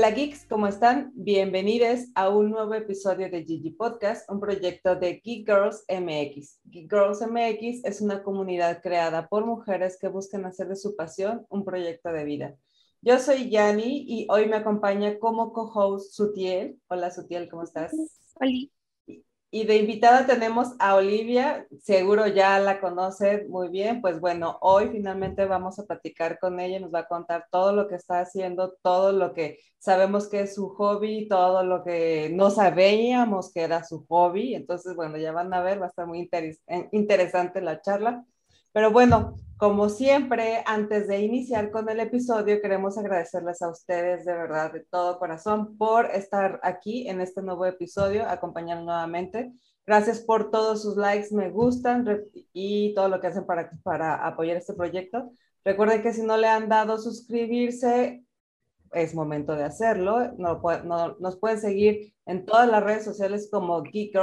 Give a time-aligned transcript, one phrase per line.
[0.00, 1.12] Hola geeks, ¿cómo están?
[1.14, 6.58] Bienvenidos a un nuevo episodio de Gigi Podcast, un proyecto de Geek Girls MX.
[6.64, 11.44] Geek Girls MX es una comunidad creada por mujeres que buscan hacer de su pasión
[11.50, 12.56] un proyecto de vida.
[13.02, 16.80] Yo soy Yani y hoy me acompaña como co-host Sutiel.
[16.88, 17.92] Hola Sutiel, ¿cómo estás?
[18.36, 18.79] Hola.
[19.52, 24.90] Y de invitada tenemos a Olivia, seguro ya la conoce muy bien, pues bueno, hoy
[24.92, 28.76] finalmente vamos a platicar con ella, nos va a contar todo lo que está haciendo,
[28.80, 33.82] todo lo que sabemos que es su hobby, todo lo que no sabíamos que era
[33.82, 36.30] su hobby, entonces bueno, ya van a ver, va a estar muy
[36.92, 38.24] interesante la charla.
[38.72, 44.32] Pero bueno, como siempre, antes de iniciar con el episodio, queremos agradecerles a ustedes de
[44.32, 49.52] verdad, de todo corazón, por estar aquí en este nuevo episodio, acompañarnos nuevamente.
[49.86, 52.22] Gracias por todos sus likes, me gustan
[52.52, 55.30] y todo lo que hacen para, para apoyar este proyecto.
[55.64, 58.24] Recuerden que si no le han dado suscribirse,
[58.92, 60.32] es momento de hacerlo.
[60.38, 64.14] No, no, nos pueden seguir en todas las redes sociales como Geek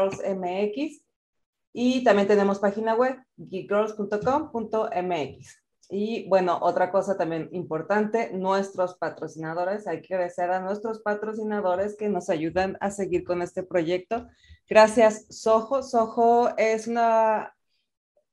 [1.73, 5.67] y también tenemos página web, geekgirls.com.mx.
[5.89, 9.87] Y bueno, otra cosa también importante, nuestros patrocinadores.
[9.87, 14.27] Hay que agradecer a nuestros patrocinadores que nos ayudan a seguir con este proyecto.
[14.67, 15.83] Gracias, Soho.
[15.83, 17.53] Soho es una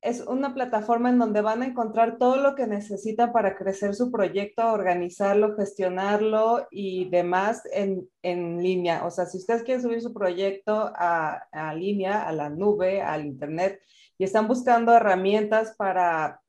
[0.05, 4.12] es una plataforma en donde van a encontrar todo lo que necesitan para crecer su
[4.12, 9.06] proyecto, organizarlo, gestionarlo y demás en, en línea.
[9.06, 13.24] O sea, si ustedes quieren subir su proyecto a, a, línea, a la nube, al
[13.24, 13.80] Internet,
[14.19, 16.42] y están buscando herramientas para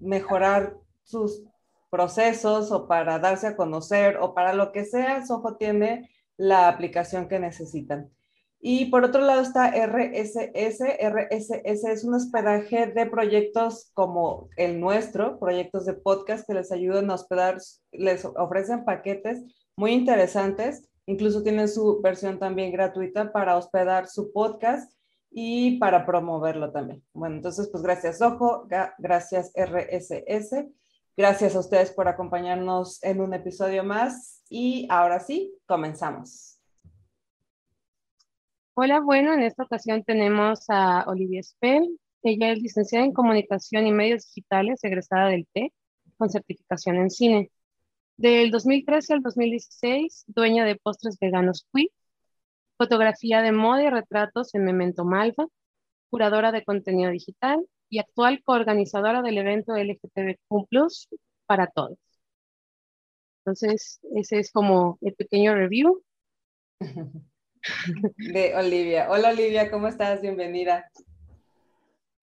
[0.00, 1.42] mejorar sus
[1.88, 7.26] procesos o para darse a conocer o para lo que sea, Soho tiene la aplicación
[7.26, 8.10] que necesitan.
[8.60, 10.80] Y por otro lado está RSS.
[10.80, 17.10] RSS es un hospedaje de proyectos como el nuestro, proyectos de podcast que les ayudan
[17.10, 17.58] a hospedar,
[17.92, 19.42] les ofrecen paquetes
[19.76, 20.88] muy interesantes.
[21.06, 24.92] Incluso tienen su versión también gratuita para hospedar su podcast
[25.30, 27.02] y para promoverlo también.
[27.12, 28.66] Bueno, entonces, pues gracias, Ojo,
[28.98, 30.66] gracias RSS.
[31.16, 34.42] Gracias a ustedes por acompañarnos en un episodio más.
[34.48, 36.57] Y ahora sí, comenzamos.
[38.80, 41.98] Hola, bueno, en esta ocasión tenemos a Olivia Spell.
[42.22, 45.72] Ella es licenciada en Comunicación y Medios Digitales, egresada del T,
[46.16, 47.50] con certificación en cine.
[48.16, 51.92] Del 2013 al 2016, dueña de Postres Veganos Quick,
[52.76, 55.48] fotografía de moda y retratos en Memento Malva,
[56.10, 60.68] curadora de contenido digital y actual coorganizadora del evento LGTBQ
[61.46, 61.98] para todos.
[63.40, 66.00] Entonces, ese es como el pequeño review.
[68.16, 69.08] de Olivia.
[69.10, 70.20] Hola Olivia, ¿cómo estás?
[70.20, 70.90] Bienvenida.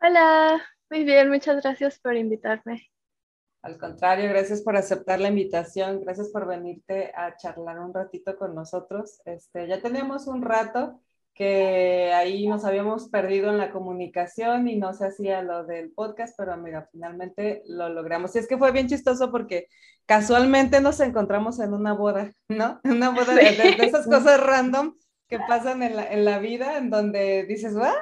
[0.01, 2.89] Hola, muy bien, muchas gracias por invitarme.
[3.61, 8.53] Al contrario, gracias por aceptar la invitación, gracias por venirte a charlar un ratito con
[8.53, 9.21] nosotros.
[9.25, 11.01] Este, ya tenemos un rato
[11.33, 16.35] que ahí nos habíamos perdido en la comunicación y no se hacía lo del podcast,
[16.37, 18.35] pero mira, finalmente lo logramos.
[18.35, 19.67] Y es que fue bien chistoso porque
[20.05, 22.79] casualmente nos encontramos en una boda, ¿no?
[22.83, 24.93] Una boda de esas cosas random
[25.27, 27.93] que pasan en la, en la vida, en donde dices, ¿va?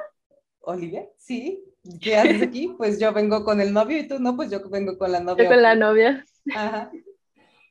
[0.60, 1.64] Olivia, sí,
[2.00, 2.74] ¿qué haces aquí?
[2.78, 5.44] Pues yo vengo con el novio y tú no, pues yo vengo con la novia.
[5.44, 6.24] Yo con la novia.
[6.54, 6.90] Ajá.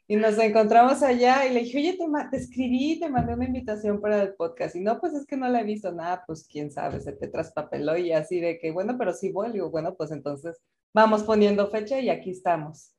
[0.05, 4.01] Y nos encontramos allá y le dije, oye, te, te, escribí, te mandé una invitación
[4.01, 4.75] para el podcast.
[4.75, 7.29] Y no, pues es que no la he visto nada, pues quién sabe, se te
[7.29, 9.51] traspapeló y así de que, bueno, pero sí voy.
[9.51, 10.61] digo, bueno, pues entonces
[10.93, 12.93] vamos poniendo fecha y aquí estamos.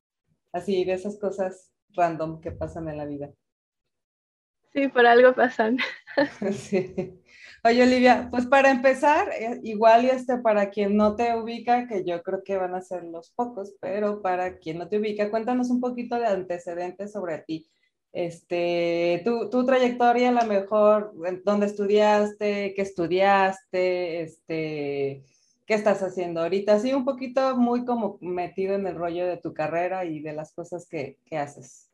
[0.50, 3.31] Así de esas cosas random que pasan en la vida.
[4.75, 5.79] Sí, por algo pasan.
[6.53, 7.21] Sí.
[7.65, 12.05] Oye, Olivia, pues para empezar, eh, igual y este para quien no te ubica, que
[12.05, 15.71] yo creo que van a ser los pocos, pero para quien no te ubica, cuéntanos
[15.71, 17.67] un poquito de antecedentes sobre ti.
[18.13, 21.15] Este, tu, tu trayectoria, a lo mejor,
[21.45, 25.25] dónde estudiaste, qué estudiaste, este,
[25.66, 29.54] qué estás haciendo ahorita, sí, un poquito muy como metido en el rollo de tu
[29.54, 31.91] carrera y de las cosas que, que haces.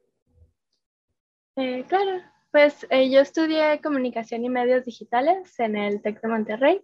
[1.57, 6.81] Eh, claro, pues eh, yo estudié comunicación y medios digitales en el TEC de Monterrey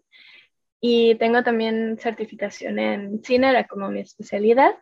[0.80, 4.76] y tengo también certificación en cine, era como mi especialidad.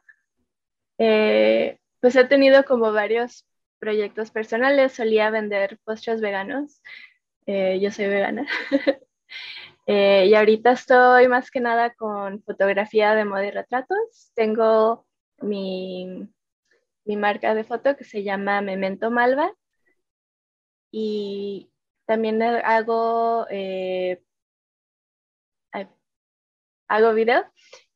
[0.99, 3.47] Eh, pues he tenido como varios
[3.79, 6.83] proyectos personales, solía vender postres veganos,
[7.47, 8.47] eh, yo soy vegana.
[9.87, 14.33] y ahorita estoy más que nada con fotografía de moda y retratos.
[14.35, 15.07] Tengo
[15.39, 16.29] mi,
[17.05, 19.55] mi marca de foto que se llama Memento Malva
[20.97, 21.73] y
[22.07, 24.23] también hago, eh,
[26.89, 27.45] hago video.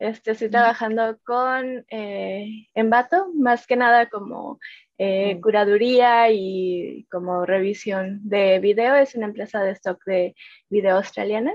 [0.00, 4.58] Este, estoy trabajando con eh, Envato, más que nada como
[4.98, 8.96] eh, curaduría y como revisión de video.
[8.96, 10.34] Es una empresa de stock de
[10.68, 11.54] video australiana.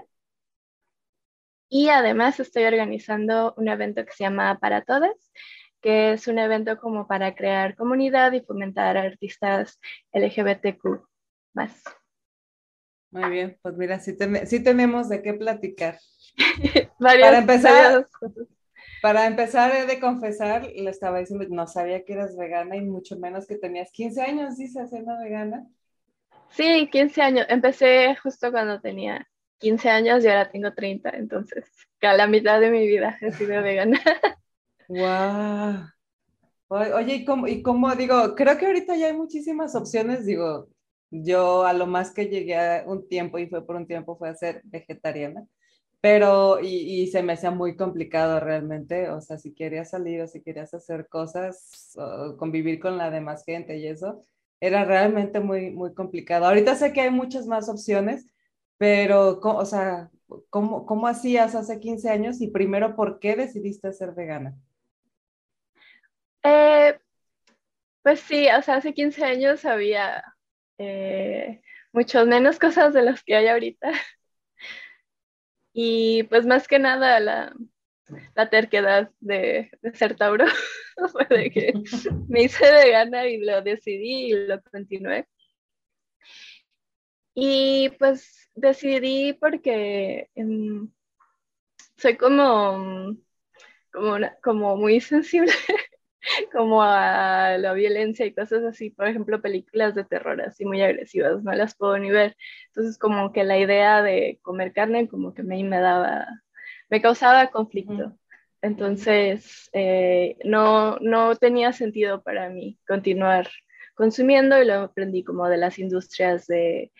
[1.69, 5.33] Y además estoy organizando un evento que se llama Para Todas,
[5.81, 9.79] que es un evento como para crear comunidad y fomentar artistas
[10.13, 11.12] LGBTQ
[11.55, 11.83] más.
[13.11, 15.99] Muy bien, pues mira, sí, ten- sí tenemos de qué platicar.
[16.99, 18.07] Para empezar- varias.
[19.01, 23.19] Para empezar, he de confesar, le estaba diciendo, no sabía que eras vegana y mucho
[23.19, 25.67] menos que tenías 15 años, dice, siendo vegana.
[26.51, 27.45] Sí, 15 años.
[27.49, 29.27] Empecé justo cuando tenía
[29.59, 31.65] 15 años y ahora tengo 30, entonces
[31.99, 33.99] que a la mitad de mi vida he sido vegana.
[34.87, 35.87] ¡Wow!
[36.69, 38.35] Oye, ¿y cómo, y cómo digo?
[38.35, 40.69] Creo que ahorita ya hay muchísimas opciones, digo,
[41.21, 44.29] yo a lo más que llegué a un tiempo y fue por un tiempo fue
[44.29, 45.45] a ser vegetariana,
[46.01, 50.27] pero y, y se me hacía muy complicado realmente, o sea, si querías salir o
[50.27, 51.95] si querías hacer cosas,
[52.37, 54.21] convivir con la demás gente y eso,
[54.59, 56.45] era realmente muy, muy complicado.
[56.45, 58.27] Ahorita sé que hay muchas más opciones,
[58.77, 60.09] pero, o sea,
[60.49, 64.55] ¿cómo, cómo hacías hace 15 años y primero, ¿por qué decidiste ser vegana?
[66.43, 66.97] Eh,
[68.01, 70.32] pues sí, o sea, hace 15 años había
[70.77, 71.61] eh,
[71.93, 73.91] muchas menos cosas de las que hay ahorita.
[75.73, 77.53] Y pues más que nada la,
[78.35, 80.45] la terquedad de, de ser Tauro
[81.11, 81.73] fue de que
[82.29, 85.27] me hice vegana y lo decidí y lo continué.
[87.35, 90.91] Y pues decidí porque em,
[91.97, 93.15] soy como,
[93.91, 95.51] como, una- como muy sensible
[96.51, 101.43] como a la violencia y cosas así, por ejemplo, películas de terror así muy agresivas,
[101.43, 102.35] no las puedo ni ver.
[102.67, 106.27] Entonces como que la idea de comer carne como que mí me daba,
[106.89, 108.17] me causaba conflicto.
[108.61, 113.49] Entonces eh, no, no tenía sentido para mí continuar
[113.95, 116.91] consumiendo y lo aprendí como de las industrias de,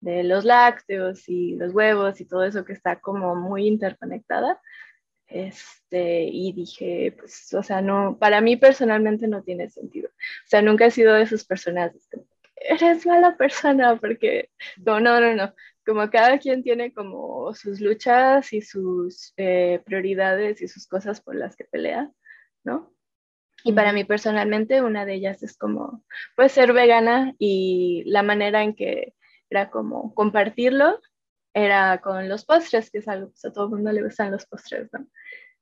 [0.00, 4.60] de los lácteos y los huevos y todo eso que está como muy interconectada.
[5.28, 10.08] Este, y dije, pues, o sea, no, para mí personalmente no tiene sentido.
[10.08, 11.92] O sea, nunca he sido de esas personas,
[12.56, 14.50] eres mala persona, porque,
[14.84, 15.54] no, no, no, no.
[15.86, 21.36] Como cada quien tiene como sus luchas y sus eh, prioridades y sus cosas por
[21.36, 22.10] las que pelea,
[22.64, 22.92] ¿no?
[23.64, 26.04] Y para mí personalmente una de ellas es como,
[26.36, 29.14] pues, ser vegana y la manera en que
[29.50, 31.00] era como compartirlo
[31.54, 34.46] era con los postres, que es algo, pues a todo el mundo le gustan los
[34.46, 35.06] postres, ¿no?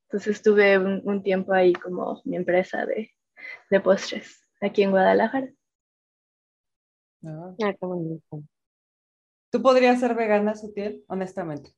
[0.09, 3.13] Entonces tuve un, un tiempo ahí como mi empresa de,
[3.71, 5.49] de postres aquí en Guadalajara.
[7.21, 7.57] ¿no?
[7.63, 8.43] Ah, qué bonito.
[9.51, 11.05] ¿Tú podrías ser vegana, Sutiel?
[11.09, 11.71] Honestamente.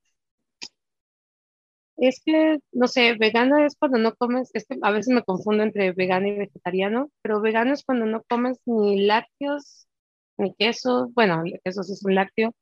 [1.96, 5.64] Es que, no sé, vegana es cuando no comes, es que a veces me confundo
[5.64, 9.88] entre vegano y vegetariano, pero vegano es cuando no comes ni lácteos,
[10.36, 12.54] ni queso, bueno, el queso sí es un lácteo,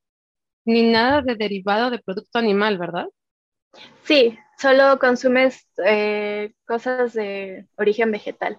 [0.66, 3.06] ni nada de derivado de producto animal, ¿verdad?
[4.04, 8.58] Sí, solo consumes eh, cosas de origen vegetal,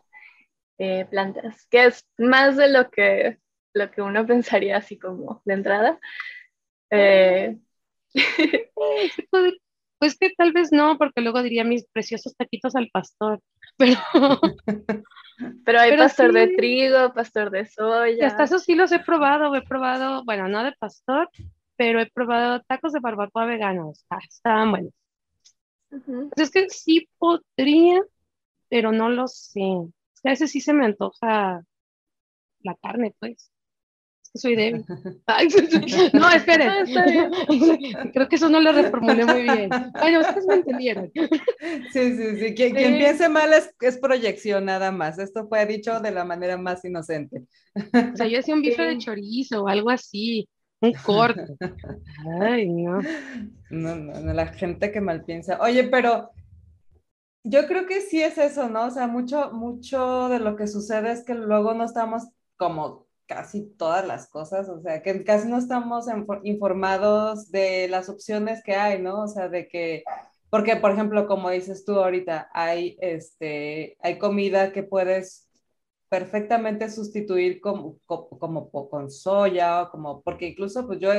[0.80, 3.40] eh, plantas, que es más de lo que,
[3.74, 6.00] lo que uno pensaría así como de entrada.
[6.92, 7.58] Eh,
[10.00, 13.42] Pues que tal vez no, porque luego diría mis preciosos taquitos al pastor,
[13.78, 13.98] pero
[15.66, 18.28] pero hay Pero pastor de trigo, pastor de y soya.
[18.28, 21.30] hasta esos sí los he probado, he probado, bueno, no de pastor,
[21.78, 24.94] pero he probado tacos de barbacoa veganos, ah, estaban buenos.
[25.90, 28.02] Pues es que sí podría,
[28.70, 29.62] pero no lo sé.
[30.14, 31.64] Es que a veces sí se me antoja
[32.62, 33.52] la carne, pues.
[34.24, 34.84] Es que soy débil.
[35.28, 35.48] Ay,
[36.14, 36.68] no, esperen.
[36.68, 37.04] No,
[37.78, 38.12] bien.
[38.14, 39.70] Creo que eso no lo reformulé muy bien.
[39.94, 41.12] Bueno, ustedes me entendieron.
[41.94, 42.54] Sí, sí, sí.
[42.56, 42.98] Quien, quien Sí.
[42.98, 45.18] piense mal es, es proyección nada más.
[45.20, 47.44] Esto fue dicho de la manera más inocente.
[47.76, 50.50] O sea, yo hacía un bife de chorizo o algo así,
[50.82, 51.46] un corte.
[52.42, 53.02] Ay, no.
[53.70, 55.60] No, no, no, la gente que mal piensa.
[55.62, 56.32] Oye, pero
[57.44, 58.86] yo creo que sí es eso, ¿no?
[58.86, 62.24] O sea, mucho, mucho de lo que sucede es que luego no estamos
[62.58, 66.06] como casi todas las cosas, o sea, que casi no estamos
[66.44, 69.24] informados de las opciones que hay, ¿no?
[69.24, 70.04] O sea, de que,
[70.50, 75.47] porque por ejemplo, como dices tú ahorita, hay, este, hay comida que puedes
[76.10, 81.12] perfectamente sustituir como, co- como, po- con soya, o como, porque incluso pues yo,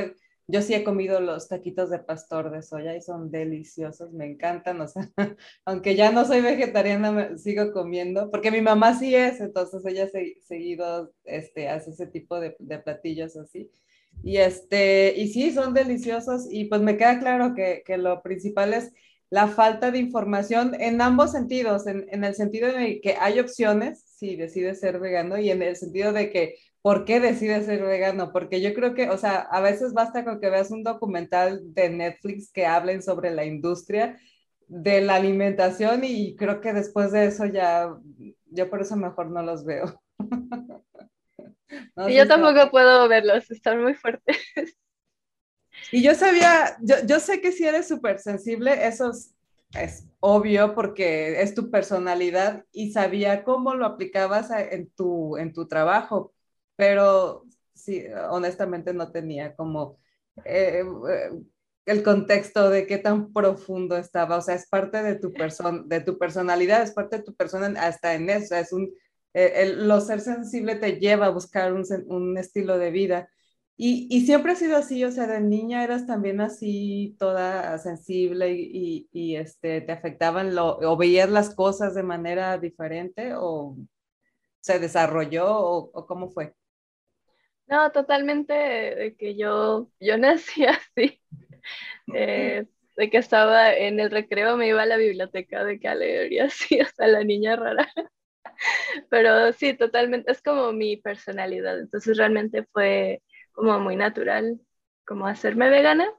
[0.47, 4.81] yo sí he comido los taquitos de pastor de soya y son deliciosos, me encantan,
[4.81, 5.07] o sea,
[5.65, 10.07] aunque ya no soy vegetariana, me- sigo comiendo, porque mi mamá sí es, entonces ella
[10.09, 13.69] se- seguido este, hace ese tipo de, de platillos así.
[14.23, 18.73] Y, este, y sí, son deliciosos y pues me queda claro que, que lo principal
[18.73, 18.91] es
[19.29, 24.05] la falta de información en ambos sentidos, en, en el sentido de que hay opciones,
[24.19, 28.31] si decides ser vegano y en el sentido de que, ¿por qué decides ser vegano?
[28.33, 31.89] Porque yo creo que, o sea, a veces basta con que veas un documental de
[31.89, 34.19] Netflix que hablen sobre la industria
[34.67, 37.95] de la alimentación y creo que después de eso ya,
[38.45, 40.01] yo por eso mejor no los veo.
[42.09, 44.37] yo tampoco puedo verlos, están muy fuertes.
[45.93, 49.11] Y yo sabía, yo, yo sé que si eres súper sensible, eso
[49.73, 55.67] es, obvio porque es tu personalidad y sabía cómo lo aplicabas en tu, en tu
[55.67, 56.33] trabajo,
[56.75, 59.97] pero sí, honestamente no tenía como
[60.45, 61.29] eh, eh,
[61.85, 66.01] el contexto de qué tan profundo estaba, o sea, es parte de tu, persona de
[66.01, 68.93] tu personalidad, es parte de tu persona hasta en eso, es un,
[69.33, 73.29] eh, el, lo ser sensible te lleva a buscar un, un estilo de vida
[73.81, 78.51] y, y, siempre ha sido así, o sea, de niña eras también así, toda sensible
[78.51, 83.77] y, y, este, te afectaban, lo, o veías las cosas de manera diferente o
[84.59, 86.53] se desarrolló o, o cómo fue?
[87.67, 91.21] No, totalmente de que yo, yo nací así,
[92.13, 92.65] eh,
[92.97, 96.33] de que estaba en el recreo, me iba a la biblioteca de que a leer
[96.33, 97.87] y así, hasta la niña rara.
[99.09, 103.21] Pero sí, totalmente, es como mi personalidad, entonces realmente fue
[103.59, 104.57] como muy natural,
[105.05, 106.09] como hacerme vegana.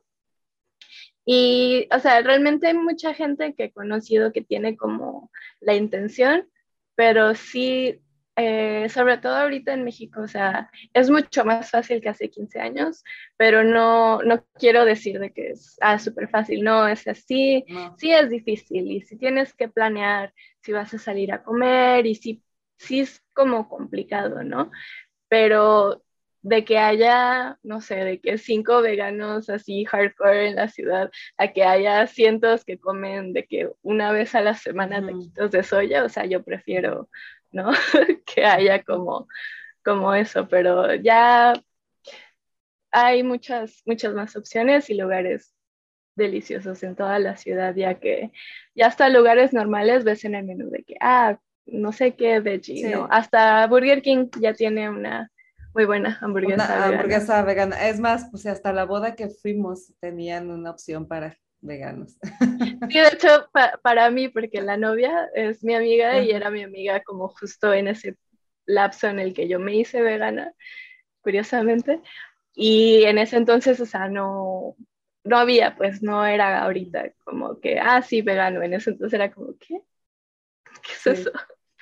[1.25, 5.31] Y, o sea, realmente hay mucha gente que he conocido que tiene como
[5.61, 6.47] la intención,
[6.95, 8.03] pero sí,
[8.37, 12.61] eh, sobre todo ahorita en México, o sea, es mucho más fácil que hace 15
[12.61, 13.05] años,
[13.39, 17.65] pero no, no quiero decir de que es ah, súper fácil, no, es así,
[17.97, 22.15] sí es difícil y si tienes que planear si vas a salir a comer y
[22.17, 22.43] si,
[22.77, 24.71] sí es como complicado, ¿no?
[25.29, 26.03] Pero
[26.43, 31.49] de que haya, no sé, de que cinco veganos así hardcore en la ciudad, a
[31.53, 36.05] que haya cientos que comen de que una vez a la semana taquitos de soya,
[36.05, 37.09] o sea, yo prefiero,
[37.51, 37.71] ¿no?
[38.27, 39.29] que haya como,
[39.85, 41.53] como eso, pero ya
[42.91, 45.55] hay muchas, muchas más opciones y lugares
[46.17, 48.33] deliciosos en toda la ciudad, ya que
[48.75, 52.89] ya hasta lugares normales ves en el menú de que, ah, no sé qué veggie,
[52.91, 53.07] ¿no?
[53.11, 55.31] Hasta Burger King ya tiene una
[55.75, 56.65] muy buena hamburguesa.
[56.65, 57.89] Una hamburguesa vegana.
[57.89, 62.19] Es más, pues hasta la boda que fuimos tenían una opción para veganos.
[62.91, 63.49] Sí, de hecho,
[63.83, 67.89] para mí, porque la novia es mi amiga y era mi amiga como justo en
[67.89, 68.17] ese
[68.67, 70.53] lapso en el que yo me hice vegana,
[71.21, 72.01] curiosamente.
[72.55, 74.77] Y en ese entonces, o sea, no,
[75.25, 78.63] no había, pues no era ahorita como que, ah, sí, vegano.
[78.63, 79.81] En ese entonces era como, ¿qué?
[80.83, 81.33] ¿Qué es eso?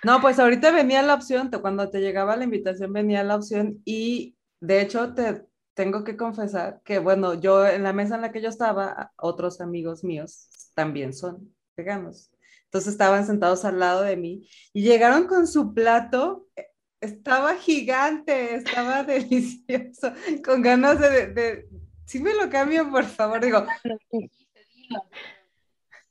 [0.04, 4.36] No, pues ahorita venía la opción, cuando te llegaba la invitación venía la opción y
[4.60, 8.42] de hecho te tengo que confesar que, bueno, yo en la mesa en la que
[8.42, 12.32] yo estaba, otros amigos míos también son veganos.
[12.64, 16.66] Entonces estaban sentados al lado de mí y llegaron con su plato, eh,
[17.00, 20.12] estaba gigante, estaba delicioso,
[20.44, 21.68] con ganas de, de,
[22.06, 23.64] si me lo cambio, por favor, digo.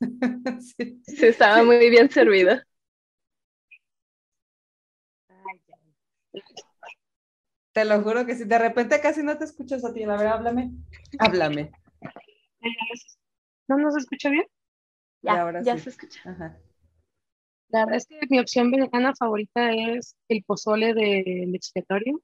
[0.60, 1.02] sí.
[1.04, 2.58] sí, estaba muy bien servido.
[7.78, 10.26] Te lo juro que si de repente casi no te escuchas a ti, a ver,
[10.26, 10.72] háblame.
[11.20, 11.70] Háblame.
[13.68, 14.44] ¿No nos escucha bien?
[15.22, 16.28] Ya, ya se escucha.
[17.68, 22.20] La verdad es que mi opción vegana favorita es el pozole del expiatorio.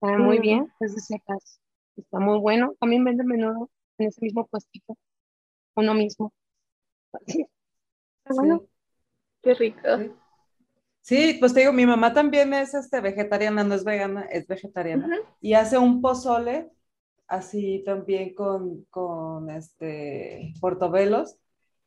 [0.00, 0.40] Está muy mm.
[0.40, 1.60] bien, es de secas.
[1.94, 2.72] Está muy bueno.
[2.80, 4.96] También vende menudo en ese mismo puestito.
[5.76, 6.32] Uno mismo.
[8.24, 8.64] bueno.
[9.42, 9.98] Qué rico.
[9.98, 10.12] Sí,
[11.40, 15.08] pues te digo, mi mamá también es este, vegetariana, no es vegana, es vegetariana.
[15.40, 16.70] Y hace un pozole
[17.26, 21.36] así también con, con este portobelos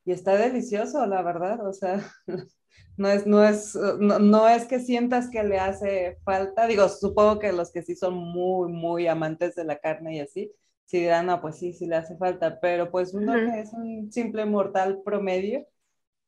[0.06, 1.66] y está delicioso, la verdad.
[1.68, 2.00] O sea,
[2.98, 6.68] no es, no es, no, es que sientas que le hace falta.
[6.68, 10.52] Digo, supongo que los que sí son muy, muy amantes de la carne y así,
[10.86, 12.60] sí dirán, no, pues sí, sí le hace falta.
[12.60, 15.66] Pero pues uno que es un simple mortal promedio,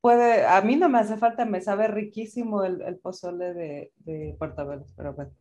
[0.01, 4.35] puede, a mí no me hace falta, me sabe riquísimo el, el pozole de, de
[4.37, 5.31] Portobelo, pero bueno,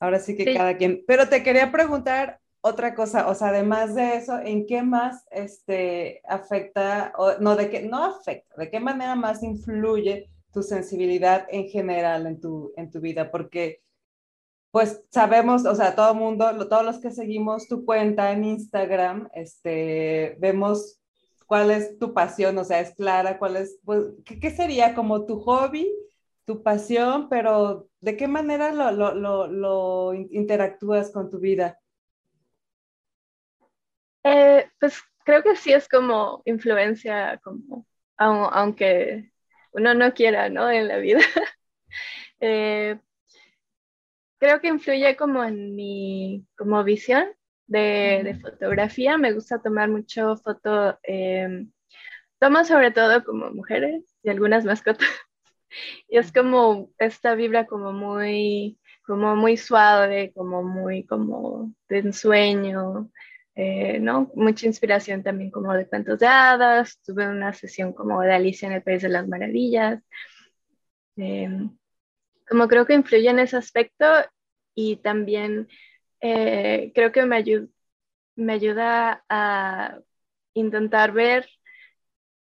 [0.00, 1.04] ahora sí que cada quien.
[1.06, 6.22] Pero te quería preguntar otra cosa, o sea, además de eso, ¿en qué más este,
[6.28, 11.66] afecta, o, no, de qué, no afecta, de qué manera más influye tu sensibilidad en
[11.68, 13.30] general en tu, en tu vida?
[13.30, 13.82] Porque
[14.70, 19.28] pues sabemos, o sea, todo el mundo, todos los que seguimos tu cuenta en Instagram,
[19.34, 21.01] este, vemos
[21.46, 25.40] cuál es tu pasión, o sea, es clara, cuál es, pues, ¿qué, sería como tu
[25.40, 25.92] hobby,
[26.44, 31.78] tu pasión, pero de qué manera lo, interactúas con tu vida?
[34.24, 39.32] Eh, pues creo que sí es como influencia, como, aunque
[39.72, 40.70] uno no quiera, ¿no?
[40.70, 41.20] En la vida.
[42.44, 42.98] Eh,
[44.38, 47.28] creo que influye como en mi como visión
[47.72, 49.18] de, fotografía.
[49.18, 50.98] Me gusta tomar mucho foto.
[51.02, 51.66] Eh,
[52.38, 55.08] tomo sobre todo como mujeres y algunas mascotas.
[56.06, 63.10] Y es como esta vibra como muy, como muy suave, como muy como de ensueño,
[63.54, 64.30] eh, ¿no?
[64.34, 67.00] Mucha inspiración también como de cuentos de hadas.
[67.02, 70.02] Tuve una sesión como de Alicia en el País de las Maravillas.
[71.16, 71.48] Eh,
[72.46, 74.04] como creo que influye en ese aspecto
[74.74, 75.68] y también
[76.22, 77.44] eh, creo que me,
[78.36, 79.98] me ayuda a
[80.54, 81.48] intentar ver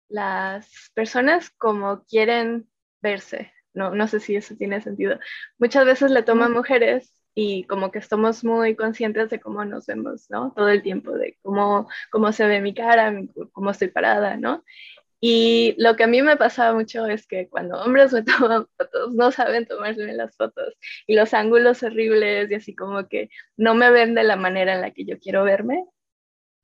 [0.08, 2.68] las personas como quieren
[3.00, 3.52] verse.
[3.72, 5.18] No, no sé si eso tiene sentido.
[5.58, 10.28] Muchas veces le toman mujeres y como que estamos muy conscientes de cómo nos vemos,
[10.28, 10.52] ¿no?
[10.54, 13.14] Todo el tiempo, de cómo, cómo se ve mi cara,
[13.52, 14.64] cómo estoy parada, ¿no?
[15.20, 19.14] Y lo que a mí me pasaba mucho es que cuando hombres me toman fotos,
[19.14, 20.74] no saben tomarme las fotos
[21.06, 24.80] y los ángulos horribles y así como que no me ven de la manera en
[24.80, 25.84] la que yo quiero verme.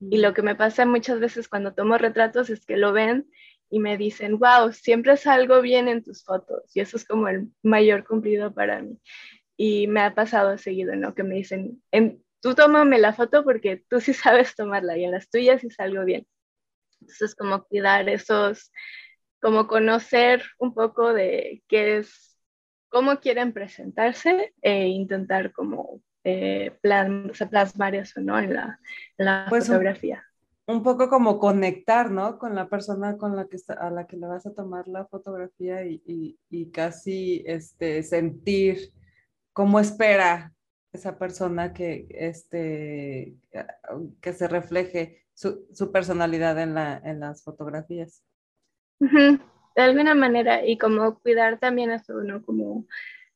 [0.00, 3.30] Y lo que me pasa muchas veces cuando tomo retratos es que lo ven
[3.70, 6.64] y me dicen, wow, siempre salgo bien en tus fotos.
[6.74, 8.98] Y eso es como el mayor cumplido para mí.
[9.56, 11.14] Y me ha pasado seguido, ¿no?
[11.14, 11.82] Que me dicen,
[12.40, 16.04] tú tómame la foto porque tú sí sabes tomarla y en las tuyas sí salgo
[16.04, 16.26] bien.
[17.06, 18.72] Entonces, como cuidar esos,
[19.40, 22.36] como conocer un poco de qué es,
[22.88, 28.38] cómo quieren presentarse e intentar como eh, plan, plasmar eso, ¿no?
[28.40, 28.80] En la,
[29.16, 30.24] la pues fotografía.
[30.66, 32.38] Un, poco como conectar, ¿no?
[32.38, 35.84] Con la persona con la que a la que le vas a tomar la fotografía
[35.84, 38.92] y, y, y casi este, sentir
[39.52, 40.52] cómo espera
[40.96, 43.36] esa persona que, este,
[44.20, 48.22] que se refleje su, su personalidad en, la, en las fotografías.
[48.98, 52.42] De alguna manera, y como cuidar también eso, ¿no?
[52.42, 52.86] Como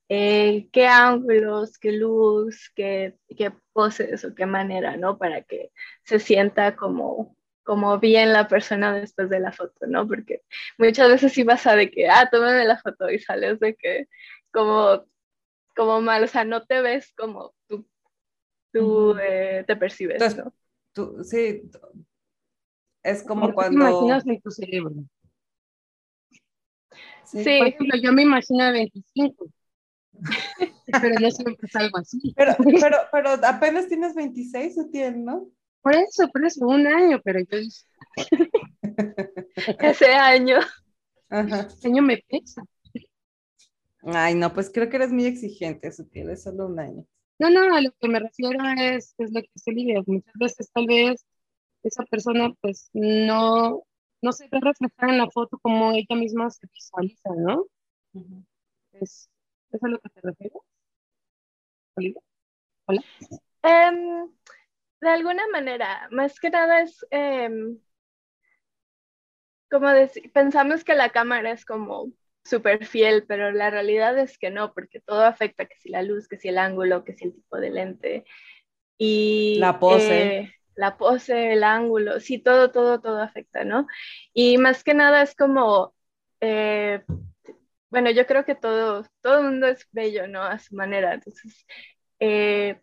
[0.08, 5.18] eh, qué ángulos, qué luz, qué, qué poses o qué manera, ¿no?
[5.18, 5.70] Para que
[6.04, 10.08] se sienta como como bien la persona después de la foto, ¿no?
[10.08, 10.42] Porque
[10.78, 14.08] muchas veces sí pasa de que, ah, tómame la foto y sales de que
[14.50, 15.04] como,
[15.76, 17.86] como mal, o sea, no te ves como tú,
[18.72, 20.52] tú eh, te percibes, ¿no?
[21.24, 21.62] Sí,
[23.02, 23.84] es como cuando...
[23.84, 24.94] Te imaginas en tu cerebro.
[27.24, 27.58] Sí.
[27.58, 29.46] Por ejemplo, yo me imagino 25.
[31.00, 32.34] pero no siempre es algo así.
[32.36, 35.48] Pero, pero, pero apenas tienes 26 o tienes, ¿no?
[35.82, 37.58] Por eso, por eso, un año, pero yo...
[39.80, 40.58] Ese año.
[41.28, 41.60] Ajá.
[41.60, 42.62] Ese año me pesa.
[44.02, 47.06] Ay, no, pues creo que eres muy exigente, Sutil, es solo un año.
[47.40, 50.02] No, no, a lo que me refiero es, es lo que se lidia.
[50.06, 51.24] Muchas veces tal vez
[51.82, 53.82] esa persona pues no,
[54.20, 57.64] no se ve reflejada en la foto como ella misma se visualiza, ¿no?
[58.92, 59.30] ¿Es,
[59.72, 60.58] ¿Es a lo que te refieres?
[61.96, 62.20] Olivia?
[62.84, 63.02] Hola.
[63.62, 64.28] Em,
[65.00, 67.78] de alguna manera, más que nada es em,
[69.70, 72.12] como decir, pensamos que la cámara es como
[72.50, 76.28] súper fiel, pero la realidad es que no, porque todo afecta, que si la luz,
[76.28, 78.24] que si el ángulo, que si el tipo de lente.
[78.98, 80.36] Y, la pose.
[80.38, 83.86] Eh, la pose, el ángulo, sí, todo, todo, todo afecta, ¿no?
[84.34, 85.94] Y más que nada es como,
[86.40, 87.02] eh,
[87.90, 90.42] bueno, yo creo que todo, todo el mundo es bello, ¿no?
[90.42, 91.14] A su manera.
[91.14, 91.66] Entonces,
[92.20, 92.80] eh,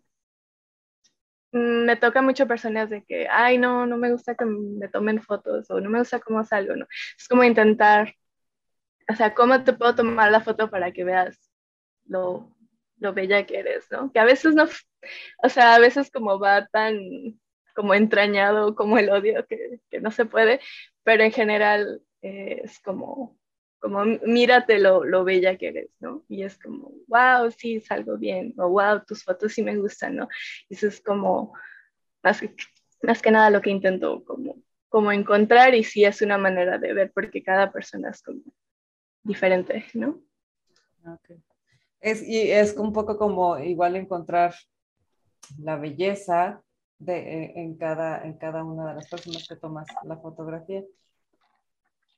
[1.52, 5.70] me toca mucho personas de que, ay, no, no me gusta que me tomen fotos
[5.72, 6.86] o no me gusta cómo salgo, ¿no?
[7.18, 8.14] Es como intentar
[9.10, 11.38] o sea, ¿cómo te puedo tomar la foto para que veas
[12.06, 12.56] lo,
[13.00, 14.12] lo bella que eres, ¿no?
[14.12, 14.68] Que a veces no,
[15.44, 17.00] o sea, a veces como va tan
[17.76, 20.60] como entrañado como el odio que, que no se puede,
[21.04, 23.38] pero en general eh, es como,
[23.80, 26.26] como mírate lo, lo, bella que eres, ¿no?
[26.28, 30.28] Y es como, wow, sí, salgo bien, o wow, tus fotos sí me gustan, ¿no?
[30.70, 31.54] Y eso es como,
[32.24, 32.56] más que,
[33.04, 34.58] más que nada lo que intento como,
[34.90, 38.42] como encontrar y sí es una manera de ver, porque cada persona es como
[39.28, 40.20] diferente, ¿no?
[41.06, 41.44] Okay.
[42.00, 44.54] Es, y es un poco como igual encontrar
[45.60, 46.62] la belleza
[47.00, 50.84] de, eh, en, cada, en cada una de las personas que tomas la fotografía.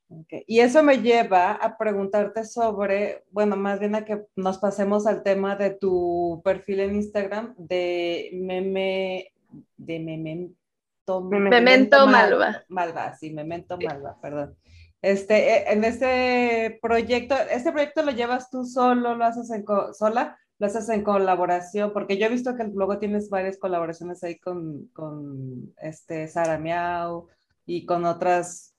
[0.08, 0.42] Okay.
[0.48, 5.22] Y eso me lleva a preguntarte sobre, bueno, más bien a que nos pasemos al
[5.22, 9.32] tema de tu perfil en Instagram de meme,
[9.76, 12.64] de memento, memento, malva.
[12.68, 14.56] Malva, sí, memento malva, perdón.
[15.02, 20.38] Este, e, en este proyecto, ¿este proyecto lo llevas tú solo, lo haces en sola,
[20.58, 21.92] lo haces en colaboración?
[21.92, 27.28] Porque yo he visto que luego tienes varias colaboraciones ahí con, con este, Sara Miau
[27.64, 28.74] y con otras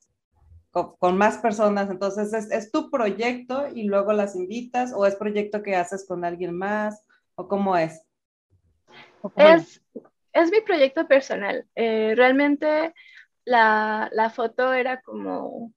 [0.72, 1.90] con, más personas.
[1.90, 6.24] Entonces, ¿es, ¿es, tu proyecto y luego las invitas o es proyecto que haces con
[6.24, 7.06] alguien más
[7.36, 8.02] o cómo es?
[9.36, 9.82] Es,
[10.34, 11.68] es mi proyecto personal.
[11.76, 12.94] Eh, realmente
[13.46, 15.74] la, la, foto era como,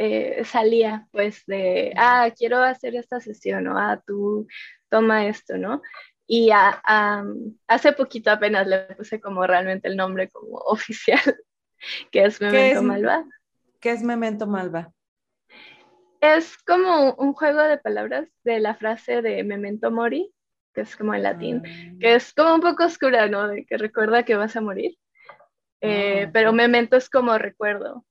[0.00, 4.46] eh, salía pues de, ah, quiero hacer esta sesión o ah, tú
[4.88, 5.82] toma esto, ¿no?
[6.24, 11.20] Y hace poquito apenas le puse como realmente el nombre como oficial,
[12.12, 13.24] que es Memento Malva.
[13.80, 14.92] ¿Qué es Memento Malva?
[16.20, 20.32] Es como un juego de palabras de la frase de Memento Mori,
[20.74, 21.96] que es como en latín, ah.
[21.98, 23.48] que es como un poco oscura, ¿no?
[23.48, 24.96] De que recuerda que vas a morir.
[25.80, 28.04] Eh, ah, pero memento es como recuerdo.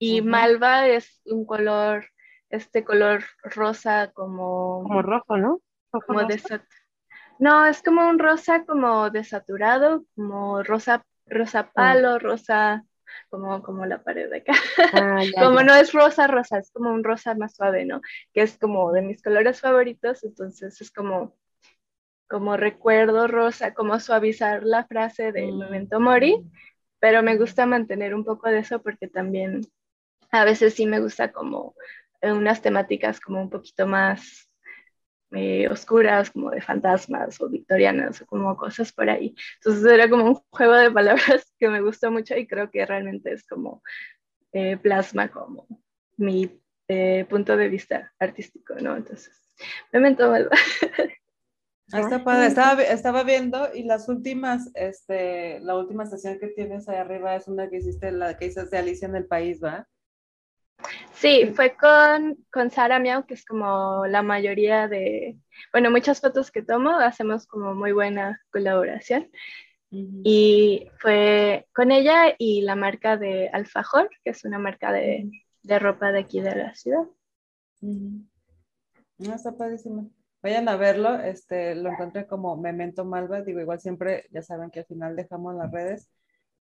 [0.00, 2.06] Y malva es un color,
[2.48, 4.82] este color rosa como...
[4.82, 5.60] Como rojo, ¿no?
[6.06, 6.22] como
[7.40, 11.70] no, es como un rosa como desaturado, como rosa, rosa ah.
[11.72, 12.84] palo, rosa,
[13.30, 14.52] como, como la pared de acá.
[14.92, 18.02] Ah, como no es rosa, rosa, es como un rosa más suave, ¿no?
[18.34, 21.34] Que es como de mis colores favoritos, entonces es como,
[22.28, 25.58] como recuerdo rosa, como suavizar la frase del mm.
[25.58, 26.36] momento mori,
[26.98, 29.62] pero me gusta mantener un poco de eso porque también
[30.30, 31.74] a veces sí me gusta como
[32.22, 34.50] unas temáticas como un poquito más
[35.32, 39.34] eh, oscuras, como de fantasmas o victorianas o como cosas por ahí.
[39.56, 43.32] Entonces era como un juego de palabras que me gustó mucho y creo que realmente
[43.32, 43.82] es como
[44.52, 45.66] eh, plasma como
[46.16, 48.96] mi eh, punto de vista artístico, ¿no?
[48.96, 49.32] Entonces,
[49.92, 50.50] memento malva.
[51.92, 52.46] Ah, está padre.
[52.46, 57.48] Estaba, estaba, viendo y las últimas, este, la última sesión que tienes ahí arriba es
[57.48, 59.88] una que hiciste, la que hiciste de Alicia en el País, ¿va?
[61.12, 65.38] Sí, fue con, con Sara Miau, que es como la mayoría de,
[65.72, 69.30] bueno, muchas fotos que tomo, hacemos como muy buena colaboración.
[69.92, 75.28] Y fue con ella y la marca de Alfajor, que es una marca de,
[75.62, 77.04] de ropa de aquí de la ciudad.
[77.80, 80.10] No, está padrísimo.
[80.42, 84.80] Vayan a verlo, este, lo encontré como Memento Malva, digo, igual siempre, ya saben que
[84.80, 86.08] al final dejamos las redes,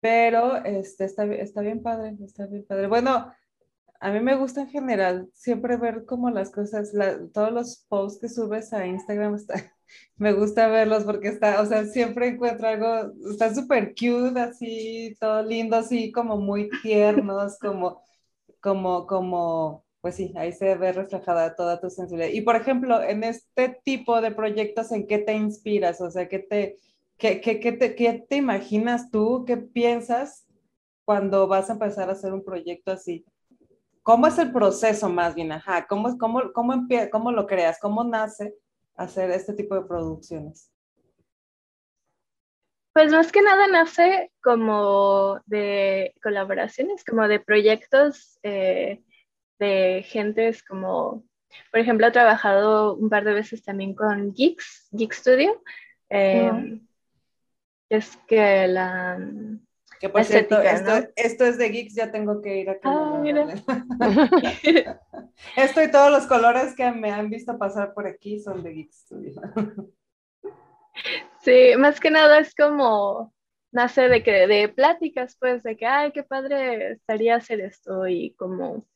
[0.01, 2.87] pero este, está, está bien padre, está bien padre.
[2.87, 3.35] Bueno,
[4.01, 6.93] a mí me gusta en general siempre ver como las cosas,
[7.33, 9.39] todos los posts que subes a Instagram,
[10.17, 15.43] me gusta verlos porque está, o sea, siempre encuentro algo, está súper cute, así, todo
[15.43, 18.03] lindo, así como muy tiernos, como,
[18.61, 22.33] como, como, pues sí, ahí se ve reflejada toda tu sensibilidad.
[22.33, 26.01] Y por ejemplo, en este tipo de proyectos, ¿en qué te inspiras?
[26.01, 26.79] O sea, ¿qué te,
[27.19, 29.45] qué, qué, qué te, qué te imaginas tú?
[29.47, 30.47] ¿Qué piensas
[31.05, 33.25] cuando vas a empezar a hacer un proyecto así?
[34.09, 35.53] ¿Cómo es el proceso más bien?
[35.53, 37.79] Ajá, ¿cómo, cómo, cómo, cómo lo creas?
[37.79, 38.55] ¿Cómo nace
[38.97, 40.73] hacer este tipo de producciones?
[42.95, 49.03] Pues más que nada nace como de colaboraciones, como de proyectos eh,
[49.59, 51.27] de gentes como,
[51.71, 55.63] por ejemplo, he trabajado un par de veces también con Geeks, Geek Studio.
[56.09, 56.81] Eh,
[57.91, 59.19] Es que la,
[60.01, 63.23] que por cierto, esto, es de Geeks, ya tengo que ir a ah,
[65.57, 69.07] Esto y todos los colores que me han visto pasar por aquí son de Geeks
[71.41, 73.33] Sí, más que nada es como
[73.73, 78.35] nace de que de pláticas, pues, de que, ay, qué padre estaría hacer esto y
[78.35, 78.87] como,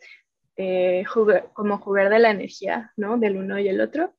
[0.57, 3.19] eh, jugar, como jugar de la energía, ¿no?
[3.19, 4.15] Del uno y el otro.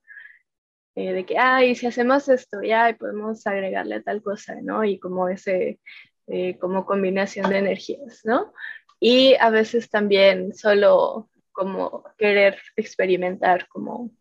[0.96, 4.84] Eh, de que, ay, si hacemos esto, ya podemos agregarle tal cosa, ¿no?
[4.84, 5.80] Y como ese
[6.28, 8.54] eh, como combinación de energías, ¿no?
[9.00, 14.12] Y a veces también solo como querer experimentar como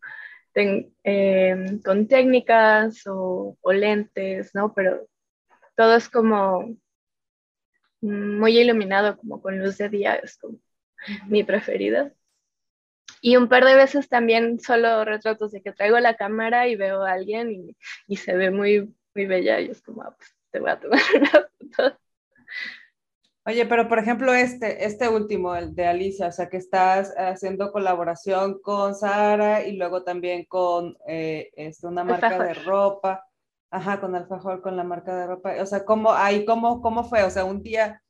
[0.53, 4.73] em, con técnicas o, lentes, ¿no?
[4.73, 5.07] Pero
[5.75, 6.75] todo es como
[8.01, 10.59] muy iluminado, como con luz de día, es como
[11.27, 12.13] mi preferida.
[13.21, 17.03] Y un par de veces también solo retratos de que traigo la cámara y veo
[17.03, 20.59] a alguien y, y se ve muy, muy bella y es como, ah, pues te
[20.59, 21.49] voy a tomar una
[23.45, 27.73] Oye, pero por ejemplo, este, este último, el de Alicia, o sea, que estás haciendo
[27.73, 33.25] colaboración con Sara y luego también con eh, este, una marca de ropa.
[33.69, 35.55] Ajá, con Alfajor, con la marca de ropa.
[35.59, 37.23] O sea, ¿cómo, ahí, cómo, cómo fue?
[37.23, 38.01] O sea, un día,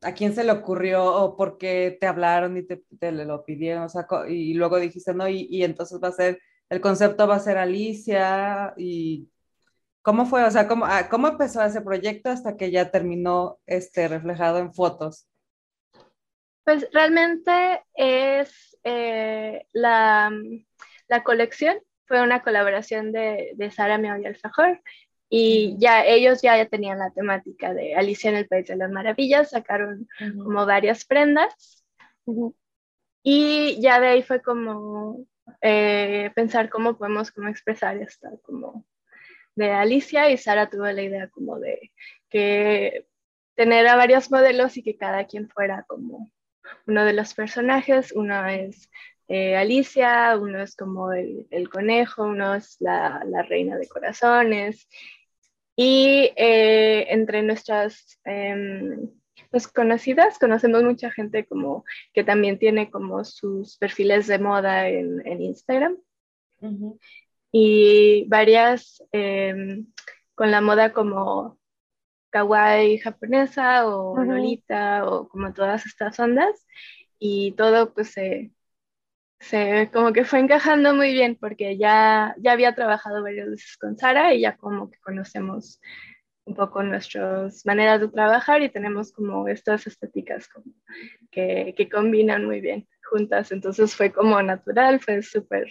[0.00, 3.82] ¿a quién se le ocurrió o por qué te hablaron y te, te lo pidieron?
[3.82, 7.34] O sea, y luego dijiste, no, y, y entonces va a ser, el concepto va
[7.36, 9.28] a ser Alicia y
[10.02, 10.44] ¿Cómo fue?
[10.44, 14.72] O sea, ¿cómo, ah, ¿cómo empezó ese proyecto hasta que ya terminó este, reflejado en
[14.72, 15.28] fotos?
[16.64, 20.30] Pues realmente es eh, la,
[21.08, 24.80] la, colección, fue una colaboración de, de Sara Miao y Alfajor,
[25.30, 28.90] y ya ellos ya, ya tenían la temática de Alicia en el País de las
[28.90, 30.08] Maravillas, sacaron
[30.42, 31.84] como varias prendas.
[33.22, 35.26] Y ya de ahí fue como
[35.60, 38.86] eh, pensar cómo podemos como expresar esta como
[39.58, 41.90] de Alicia y Sara tuvo la idea como de
[42.30, 43.06] que
[43.56, 46.30] tener a varios modelos y que cada quien fuera como
[46.86, 48.88] uno de los personajes, uno es
[49.26, 54.88] eh, Alicia, uno es como el, conejo, uno es la, reina de corazones.
[55.74, 59.10] Y eh, entre nuestras em,
[59.50, 65.42] pues, conocidas, conocemos mucha gente como que también tiene como sus perfiles de moda en,
[65.42, 65.96] Instagram.
[67.52, 69.86] Y varias em,
[70.34, 71.58] con la moda como
[72.30, 76.66] kawaii japonesa o Lolita o como todas estas ondas.
[77.18, 78.52] Y todo pues se
[79.40, 83.96] se como que fue encajando muy bien porque ya, ya había trabajado varias veces con
[83.96, 85.80] Sara y ya como que conocemos
[86.44, 90.72] un poco nuestras maneras de trabajar y tenemos como estas estéticas como
[91.30, 93.52] que, que combinan muy bien juntas.
[93.52, 95.68] Entonces fue como natural, fue súper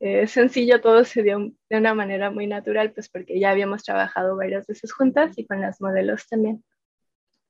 [0.00, 4.36] eh, sencillo, todo se dio de una manera muy natural, pues porque ya habíamos trabajado
[4.36, 6.62] varias veces juntas y con las modelos también.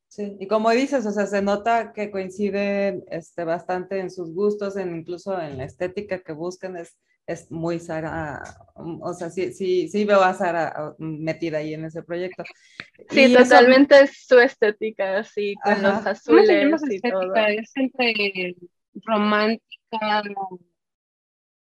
[0.08, 4.76] Sí, y como dices, o sea, se nota que coinciden este, bastante en sus gustos,
[4.76, 8.40] en, incluso en la estética que buscan, es, es muy Sara,
[8.76, 12.44] o sea, sí, sí, sí veo a Sara ah, metida ahí en ese proyecto.
[13.10, 17.34] Sí, totalmente es su estética, así, con los azules y todo.
[17.34, 18.54] Es entre
[19.04, 20.22] romántica,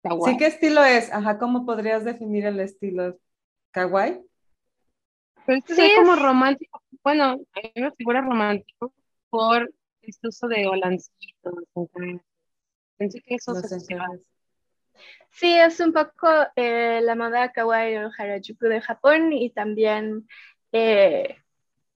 [0.07, 0.33] kawaii.
[0.33, 1.11] Sí, ¿qué estilo es?
[1.11, 3.17] Ajá, ¿cómo podrías definir el estilo?
[3.71, 4.21] ¿Kawaii?
[5.45, 6.81] Pero este sí, es como romántico.
[7.03, 8.93] Bueno, a mí me figura romántico
[9.29, 11.53] por este uso de holancitos.
[12.97, 13.79] Pensé que eso se
[15.29, 20.27] Sí, es un poco eh, la moda kawaii o harajuku de Japón y también
[20.71, 21.37] eh,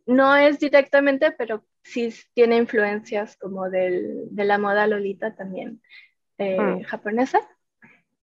[0.06, 5.82] no es directamente, pero sí tiene influencias como del, de la moda lolita también
[6.38, 6.78] eh, ah.
[6.86, 7.40] japonesa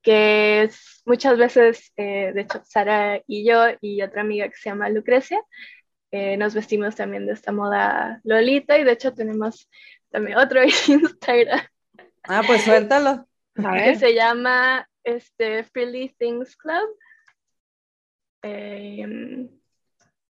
[0.03, 4.69] que es muchas veces, eh, de hecho, Sara y yo y otra amiga que se
[4.69, 5.41] llama Lucrecia,
[6.11, 9.67] eh, nos vestimos también de esta moda Lolita y de hecho tenemos
[10.11, 11.61] también otro Instagram.
[12.23, 13.27] Ah, pues suéltalo.
[13.55, 16.89] Que se llama este, Freely Things Club.
[18.41, 19.47] Em,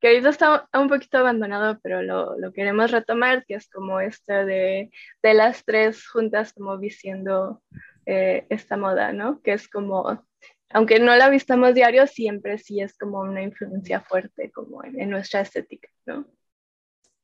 [0.02, 4.34] que ahorita está un poquito abandonado, pero lo, lo, queremos retomar, que es como esto
[4.34, 4.90] de,
[5.22, 7.62] de las tres juntas como vistiendo
[8.06, 9.42] eh, esta moda, ¿no?
[9.42, 10.26] Que es como,
[10.70, 15.42] aunque no la vistamos diario, siempre sí es como una influencia fuerte como en, nuestra
[15.42, 16.26] estética, ¿no?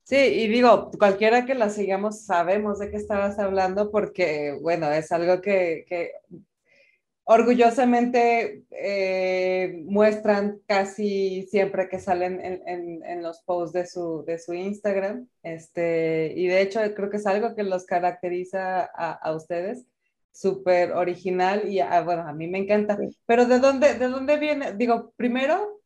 [0.03, 5.11] Sí, y digo, cualquiera que la sigamos sabemos de qué estabas hablando porque, bueno, es
[5.11, 6.13] algo que, que
[7.25, 14.39] orgullosamente eh, muestran casi siempre que salen en, en, en, los posts de su, de
[14.39, 15.27] su Instagram.
[15.43, 19.85] Este, y de hecho creo que es algo que los caracteriza a, a ustedes
[20.39, 22.97] súper original y ah, bueno, a mí me encanta.
[23.25, 24.73] Pero ¿de dónde, ¿de dónde viene?
[24.73, 25.81] Digo, primero,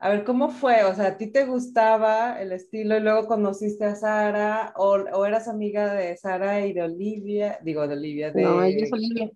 [0.00, 0.82] a ver, ¿cómo fue?
[0.84, 5.24] O sea, ¿a ti te gustaba el estilo y luego conociste a Sara o, o
[5.24, 7.60] eras amiga de Sara y de Olivia?
[7.62, 8.42] Digo, de Olivia, de...
[8.42, 9.30] No, ella es Olivia.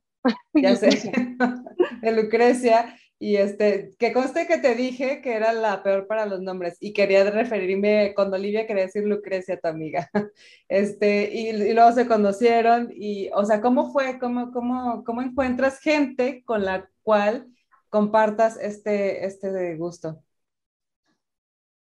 [0.54, 1.12] Ya sé,
[2.02, 2.96] de Lucrecia.
[3.24, 6.92] Y este, que conste que te dije que era la peor para los nombres y
[6.92, 10.10] quería referirme, con Olivia quería decir Lucrecia, tu amiga.
[10.68, 14.18] Este, y, luego se conocieron y, o sea, ¿cómo fue?
[14.18, 17.46] ¿Cómo, cómo, cómo encuentras gente con la cual
[17.88, 20.22] compartas este, este gusto?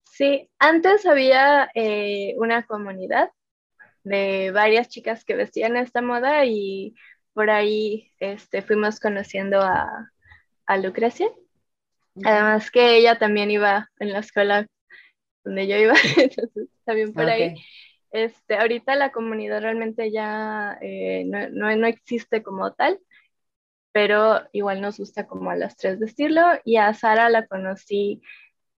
[0.04, 3.30] Sí, antes había eh, una comunidad
[4.04, 6.94] de varias chicas que vestían esta moda y
[7.32, 10.12] por ahí este, fuimos conociendo a,
[10.66, 11.28] a Lucrecia.
[12.24, 14.66] Además que ella también iba en la escuela
[15.44, 17.54] donde yo iba, entonces también por ahí.
[18.10, 23.00] Este, ahorita la comunidad realmente ya eh, no, no, existe como tal,
[23.90, 28.20] pero igual nos gusta como a las tres vestirlo y a Sara la conocí,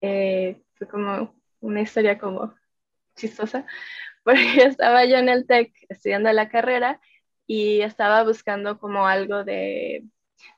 [0.02, 2.54] eh, fue como una historia como
[3.16, 3.66] chistosa,
[4.24, 7.00] porque estaba yo en el TEC estudiando la carrera
[7.46, 10.04] y estaba buscando como algo de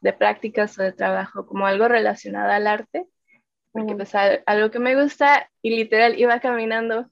[0.01, 3.07] de prácticas o de trabajo, como algo relacionado al arte,
[3.73, 7.11] porque pues algo que me gusta y literal iba caminando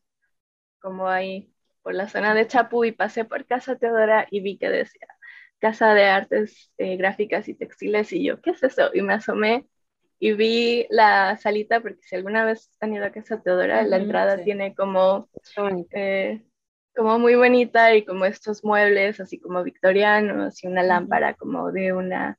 [0.81, 4.69] como ahí por la zona de Chapu y pasé por Casa Teodora y vi que
[4.69, 5.07] decía
[5.59, 8.91] Casa de Artes eh, Gráficas y Textiles y yo, ¿qué es eso?
[8.95, 9.67] Y me asomé
[10.19, 14.43] y vi la salita, porque si alguna vez han ido a Casa Teodora, la entrada
[14.45, 15.29] tiene como,
[15.91, 16.45] eh,
[16.95, 21.93] como muy bonita y como estos muebles así como victorianos y una lámpara como de
[21.93, 22.39] una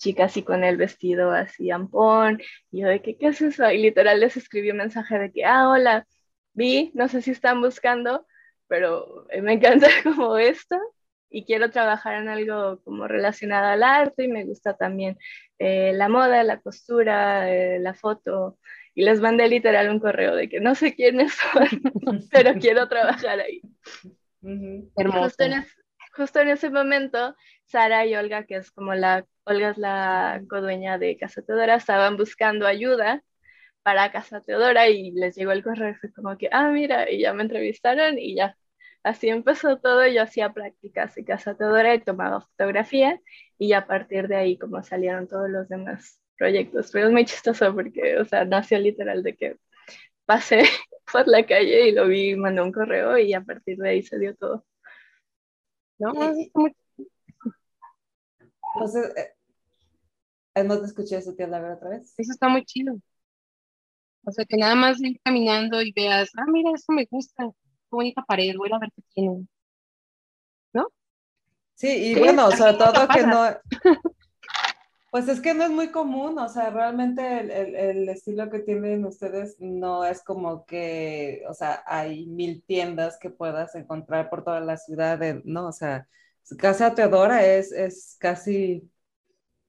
[0.00, 3.70] chica así con el vestido así ampón, y yo de que, ¿qué es eso?
[3.70, 6.06] Y literal les escribí un mensaje de que, ah, hola,
[6.54, 8.26] vi, no sé si están buscando,
[8.68, 10.76] pero me encanta como esto.
[11.30, 15.18] y quiero trabajar en algo como relacionado al arte y me gusta también
[15.58, 18.58] eh, la moda, la costura, eh, la foto.
[18.94, 21.68] Y les mandé literal un correo de que no sé quiénes son,
[22.32, 23.60] pero quiero trabajar ahí.
[24.42, 25.64] Justo, en
[26.12, 30.98] justo en ese momento, Sara y Olga, que es como la, Olga es la codueña
[30.98, 33.22] de Casa Teodora, estaban buscando ayuda
[33.82, 37.20] para Casa Teodora y les llegó el correo y fue como que, ah, mira, y
[37.20, 38.56] ya me entrevistaron y ya.
[39.02, 43.20] Así empezó todo, yo hacía prácticas en Casa Teodora y tomaba fotografía
[43.58, 46.90] y a partir de ahí como salieron todos los demás proyectos.
[46.90, 49.56] Pero es muy chistoso porque, o sea, nació literal de que
[50.24, 50.62] pasé
[51.12, 54.18] por la calle y lo vi, mandó un correo y a partir de ahí se
[54.18, 54.64] dio todo.
[55.98, 56.74] No, muy...
[58.74, 59.12] Entonces,
[60.54, 62.14] eh, no te escuché eso, tía, la otra vez.
[62.16, 62.96] Eso está muy chido.
[64.24, 67.90] O sea, que nada más ir caminando y veas, ah, mira, esto me gusta, qué
[67.90, 69.46] bonita pared, voy a ver qué tiene.
[70.72, 70.88] ¿No?
[71.74, 73.44] Sí, y bueno, sobre todo que no,
[75.10, 79.04] pues es que no es muy común, o sea, realmente el, el, estilo que tienen
[79.04, 84.60] ustedes no es como que, o sea, hay mil tiendas que puedas encontrar por toda
[84.60, 85.68] la ciudad, ¿no?
[85.68, 86.06] O sea,
[86.58, 88.90] Casa Teodora es, es casi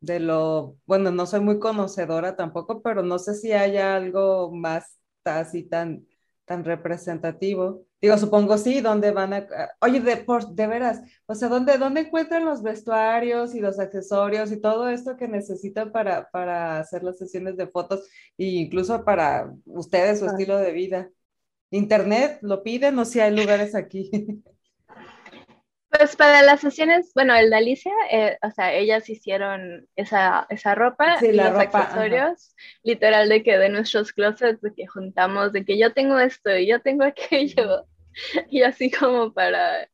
[0.02, 4.98] de lo, bueno, no soy muy conocedora tampoco, pero no sé si haya algo más
[5.24, 6.08] así tan,
[6.46, 7.86] tan representativo.
[8.02, 9.48] Digo, supongo sí, ¿dónde van a...?
[9.80, 14.52] Oye, de, por, de veras, o sea, ¿dónde, ¿dónde encuentran los vestuarios y los accesorios
[14.52, 18.10] y todo esto que necesitan para, para hacer las sesiones de fotos
[18.40, 21.10] e incluso para ustedes, su estilo de vida?
[21.70, 24.10] ¿Internet lo piden o si hay lugares aquí?
[25.92, 30.74] Pues para las sesiones, bueno, el de Alicia, eh, o sea, ellas hicieron esa, esa
[30.74, 35.78] ropa y los accesorios, literal de que de nuestros closets, de que juntamos, de que
[35.78, 37.88] yo tengo esto y yo tengo aquello,
[38.50, 39.90] y así como para,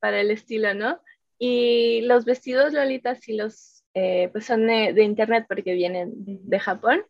[0.00, 1.00] para el estilo, ¿no?
[1.38, 6.58] Y los vestidos Lolita sí los, eh, pues son de, de, internet porque vienen de
[6.60, 7.02] Japón,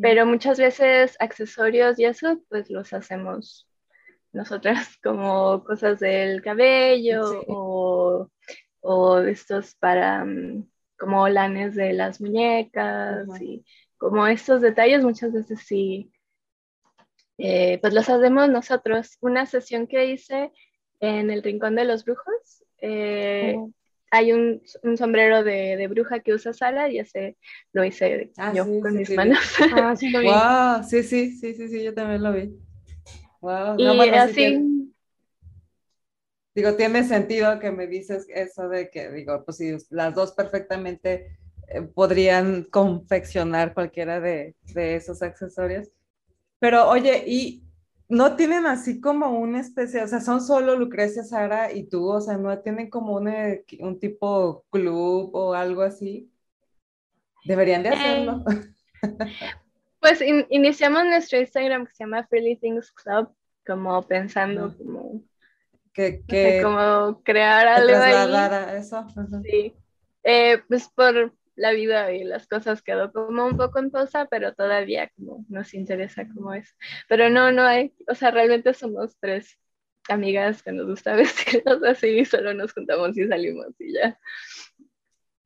[0.00, 3.66] pero muchas veces accesorios y eso, pues los hacemos
[4.32, 8.30] nosotras como cosas del cabello o,
[8.80, 10.66] o, estos para mm,
[10.98, 13.64] como lanes de las muñecas y
[13.98, 16.12] como estos detalles muchas veces sí,
[17.44, 19.18] eh, pues los hacemos nosotros.
[19.20, 20.52] Una sesión que hice
[21.00, 23.56] en el Rincón de los Brujos, eh,
[24.10, 27.36] hay un, un, sombrero de, de, bruja que usa Sara y ese
[27.72, 29.38] lo hice ah, yo con mis manos.
[29.74, 30.26] Ah, sí, lo vi.
[30.26, 32.54] Wow, sí, sí, sí, sí, sí, yo también lo vi
[33.78, 34.92] y así...
[36.54, 41.38] digo, tiene sentido que me dices eso de que, digo, pues si las dos perfectamente
[41.68, 45.88] eh, podrían confeccionar cualquiera de, de, esos accesorios.
[46.62, 47.64] Pero oye, y
[48.08, 52.20] no tienen así como una especie, o sea, son solo Lucrecia, Sara y tú, o
[52.20, 56.30] sea, no tienen como un, eh, un tipo club o algo así.
[57.44, 58.44] Deberían de hacerlo.
[59.98, 60.20] Pues
[60.50, 63.28] iniciamos nuestro Instagram que se llama Freely Things Club,
[63.66, 65.20] como pensando como,
[65.92, 68.78] que, que como crear algo ahí.
[68.78, 69.04] eso.
[69.44, 69.74] Sí.
[70.22, 74.52] Eh, pues por la vida y las cosas quedó como un poco en pausa, pero
[74.52, 76.76] todavía como nos interesa como es.
[77.08, 79.58] Pero no, no hay, o sea, realmente somos tres
[80.08, 84.18] amigas que nos gusta vestirnos así, solo nos juntamos y salimos y ya.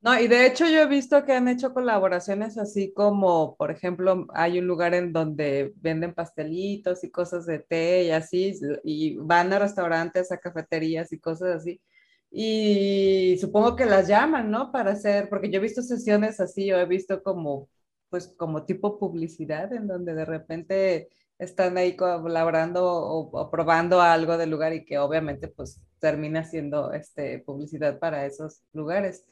[0.00, 4.26] No, y de hecho yo he visto que han hecho colaboraciones así como, por ejemplo,
[4.33, 9.52] hay un lugar en donde venden pastelitos y cosas de té y así, y van
[9.52, 11.81] a restaurantes, a cafeterías y cosas así.
[12.30, 14.72] Y supongo que las llaman, ¿no?
[14.72, 17.68] Para hacer, porque yo he visto sesiones así, yo he visto como,
[18.10, 21.08] pues como tipo publicidad, en donde de repente
[21.38, 26.92] están ahí colaborando o, o probando algo del lugar y que obviamente pues termina siendo
[26.92, 29.24] este, publicidad para esos lugares.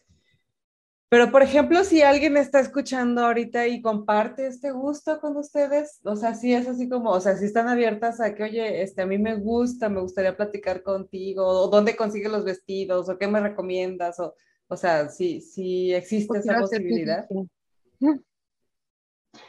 [1.09, 6.17] Pero, por ejemplo, si alguien está escuchando ahorita y comparte este gusto con ustedes, o
[6.17, 9.07] sea, sí es así como, o sea, si están abiertas a que, oye, este, a
[9.07, 13.41] mí me gusta, me gustaría platicar contigo, o dónde consigues los vestidos, o qué me
[13.41, 14.35] recomiendas, o,
[14.67, 17.27] o sea, sí, sí existe esa posibilidad.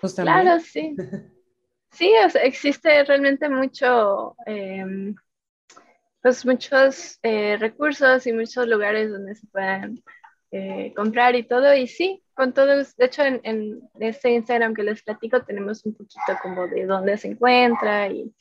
[0.01, 0.95] Pues claro, sí.
[1.91, 5.15] Sí, o sea, existe realmente mucho, em,
[6.21, 10.03] pues muchos eh, recursos y muchos lugares donde se pueden
[10.51, 11.73] eh, comprar y todo.
[11.75, 15.93] Y sí, con todos, de hecho en, en, este Instagram que les platico tenemos un
[15.93, 18.33] poquito como de dónde se encuentra y,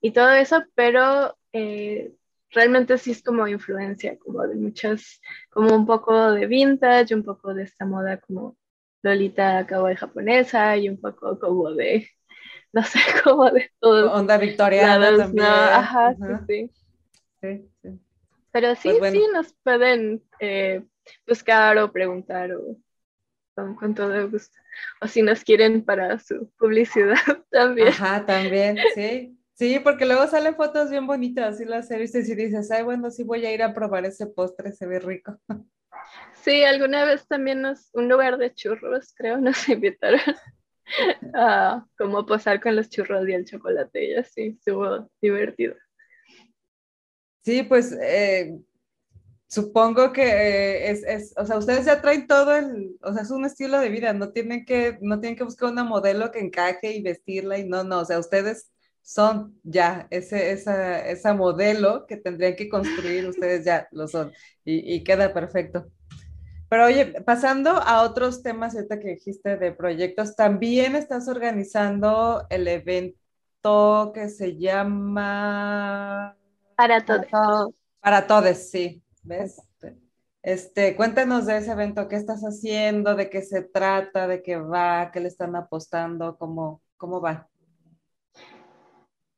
[0.00, 2.12] y todo eso, pero eh,
[2.50, 5.20] realmente sí es como influencia, como de muchas,
[5.50, 8.56] como un poco de vintage, un poco de esta moda como
[9.02, 12.08] Lolita kawaii japonesa y un poco como de,
[12.72, 14.12] no sé, como de todo.
[14.12, 15.46] Onda victoriana también.
[15.46, 16.70] ajá, sí, sí.
[17.40, 18.00] sí, sí.
[18.52, 20.84] Pero sí, Pues sí, nos pueden eh,
[21.26, 22.76] buscar o preguntar o
[23.54, 24.56] con, con todo gusto.
[25.00, 27.14] O si nos quieren para su publicidad
[27.50, 27.88] también.
[27.88, 29.38] Ajá, también, sí.
[29.54, 33.10] Sí, porque luego salen fotos bien bonitas y las he visto y dices, ay, bueno,
[33.10, 35.38] sí voy a ir a probar ese postre, se ve rico.
[36.42, 40.20] Sí, alguna vez también nos, un lugar de churros, creo, nos invitaron
[41.34, 45.76] a como posar con los churros y el chocolate y así, estuvo divertido.
[47.44, 48.58] Sí, pues eh,
[49.52, 53.30] supongo que eh, es, es, o sea, ustedes ya traen todo el, o sea, es
[53.30, 56.94] un estilo de vida, no tienen que, no tienen que buscar una modelo que encaje
[56.94, 58.72] y vestirla y no, no, o sea, ustedes
[59.02, 64.32] son ya ese, esa, esa modelo que tendrían que construir, ustedes ya lo son
[64.64, 65.86] y, y queda perfecto.
[66.70, 72.66] Pero oye, pasando a otros temas, ahorita que dijiste de proyectos, también estás organizando el
[72.68, 76.38] evento que se llama...
[76.74, 77.26] Para todos.
[78.00, 79.02] Para todos, sí.
[79.22, 79.62] ¿Ves?
[80.42, 85.10] Este, cuéntanos de ese evento, qué estás haciendo, de qué se trata, de qué va,
[85.12, 87.48] qué le están apostando, cómo, cómo va.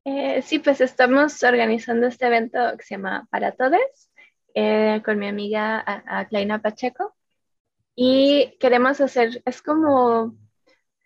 [0.04, 4.10] Eh, sí, pues estamos organizando este evento que se llama Para Todos
[4.54, 5.84] eh, con mi amiga
[6.30, 7.14] Kleina Pacheco.
[7.94, 10.36] Y queremos hacer, es como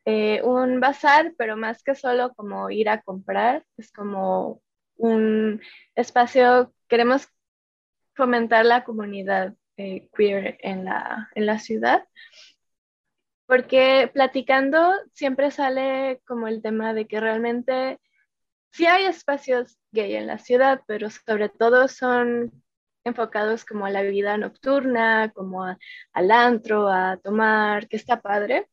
[0.04, 4.62] eh, un bazar, pero más que solo como ir a comprar, es como
[4.96, 5.60] un
[5.94, 7.28] espacio, queremos
[8.18, 12.04] fomentar la comunidad eh, queer en la, en la ciudad,
[13.46, 18.00] porque platicando siempre sale como el tema de que realmente
[18.72, 22.50] sí hay espacios gay en la ciudad, pero sobre todo son
[23.04, 28.66] enfocados como a la vida nocturna, como al antro, a tomar, que está padre,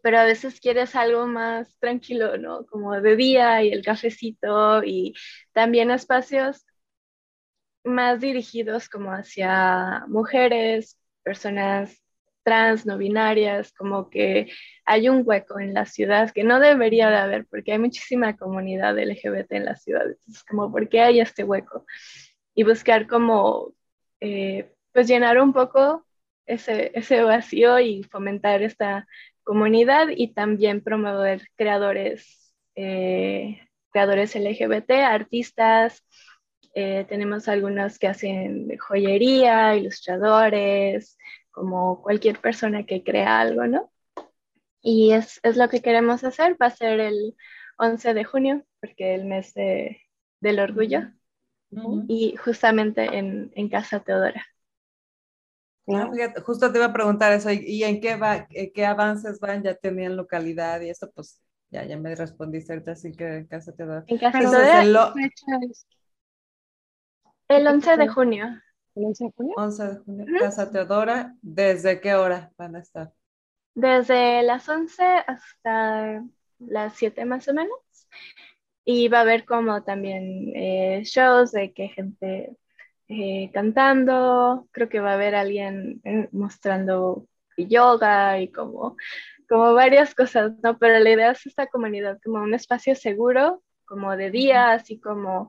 [0.00, 2.66] pero a veces quieres algo más tranquilo, ¿no?
[2.66, 5.14] Como de día y el cafecito y
[5.52, 6.64] también espacios
[7.84, 12.02] más dirigidos como hacia mujeres, personas
[12.42, 14.50] trans, no binarias, como que
[14.84, 18.98] hay un hueco en la ciudad que no debería de haber porque hay muchísima comunidad
[18.98, 20.06] LGBT en la ciudad.
[20.06, 21.86] Entonces, como, ¿por qué hay este hueco?
[22.54, 23.74] Y buscar como,
[24.20, 26.06] eh, pues llenar un poco
[26.46, 29.06] ese, ese vacío y fomentar esta
[29.42, 33.60] comunidad y también promover creadores, eh,
[33.90, 36.04] creadores LGBT, artistas.
[36.74, 41.18] Eh, tenemos algunos que hacen joyería, ilustradores,
[41.50, 43.90] como cualquier persona que crea algo, ¿no?
[44.80, 47.36] Y es, es, lo que queremos hacer, va a ser el
[47.78, 50.00] 11 de junio, porque el mes de,
[50.40, 51.00] del orgullo,
[51.70, 52.04] uh -huh.
[52.08, 54.46] y justamente en, en Casa Teodora.
[55.86, 56.12] ¿no?
[56.44, 59.62] Justo te iba a preguntar eso, ¿y en qué, va, qué avances van?
[59.62, 61.10] ¿Ya tenían localidad y eso?
[61.14, 64.04] Pues ya, ya me respondiste ahorita, así que en Casa Teodora.
[64.06, 65.12] En Casa Teodora, el, lo...
[67.50, 68.62] el 11 de junio.
[68.94, 69.54] ¿El 11 de junio?
[69.56, 70.40] 11 de junio, uh -huh.
[70.40, 73.12] Casa Teodora, ¿desde qué hora van a estar?
[73.74, 76.24] Desde las 11 hasta
[76.58, 77.78] las 7 más o menos.
[78.84, 82.56] Y va a haber como también eh, shows de que gente
[83.08, 87.26] eh, cantando, creo que va a haber alguien eh, mostrando
[87.56, 88.96] yoga y como,
[89.48, 90.78] como varias cosas, ¿no?
[90.78, 95.48] Pero la idea es esta comunidad como un espacio seguro, como de día, así como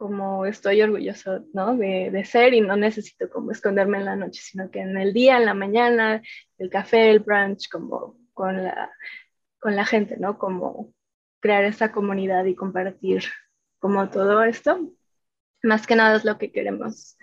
[0.00, 1.76] como estoy orgulloso, ¿no?
[1.76, 5.12] De, de, ser y no necesito como esconderme en la noche, sino que en el
[5.12, 6.22] día, en la mañana,
[6.56, 8.90] el café, el brunch, como con la,
[9.58, 10.38] con la gente, ¿no?
[10.38, 10.94] Como
[11.40, 13.24] crear esa comunidad y compartir
[13.78, 14.90] como todo esto.
[15.62, 17.18] Más que nada es lo que queremos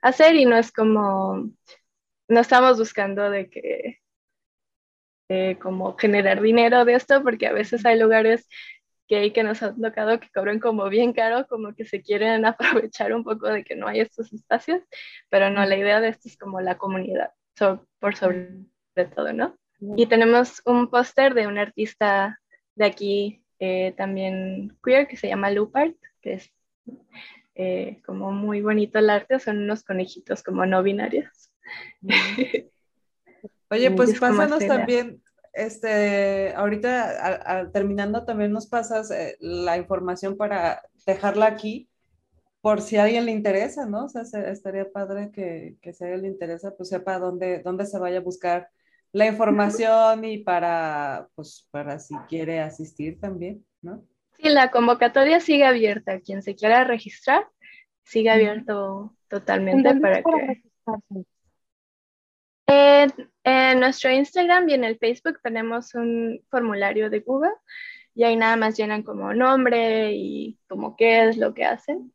[0.00, 1.50] hacer y no es como,
[2.28, 4.00] no estamos buscando de que,
[5.28, 8.48] eh, como generar dinero de esto, porque a veces hay lugares
[9.12, 13.12] gay que nos han tocado que cobran como bien caro, como que se quieren aprovechar
[13.12, 14.82] un poco de que no hay estos espacios,
[15.28, 18.64] pero no, la idea de esto es como la comunidad, so, por sobre
[19.14, 19.56] todo, ¿no?
[19.96, 22.38] Y tenemos un póster de un artista
[22.76, 26.52] de aquí eh, también queer que se llama Lupart, que es
[27.54, 31.50] eh, como muy bonito el arte, son unos conejitos como no binarios.
[33.70, 35.21] Oye, pues pásanos también,
[35.52, 41.88] este, ahorita a, a, terminando también nos pasas eh, la información para dejarla aquí
[42.62, 44.04] por si a alguien le interesa, ¿no?
[44.04, 47.58] O sea, se, estaría padre que, que, si a alguien le interesa, pues sepa dónde,
[47.58, 48.68] dónde se vaya a buscar
[49.10, 54.06] la información y para, pues, para si quiere asistir también, ¿no?
[54.38, 56.20] Sí, la convocatoria sigue abierta.
[56.20, 57.46] Quien se quiera registrar,
[58.04, 60.62] sigue abierto totalmente para que...
[62.66, 63.10] En,
[63.44, 67.52] en, nuestro Instagram y en el Facebook tenemos un formulario de Google
[68.14, 72.12] y ahí nada más llenan como nombre y como qué es lo que hacen.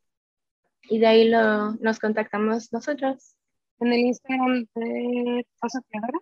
[0.90, 3.36] y de ahí lo, nos contactamos nosotros.
[3.80, 5.46] ¿En el Instagram de
[5.90, 6.20] Creadora?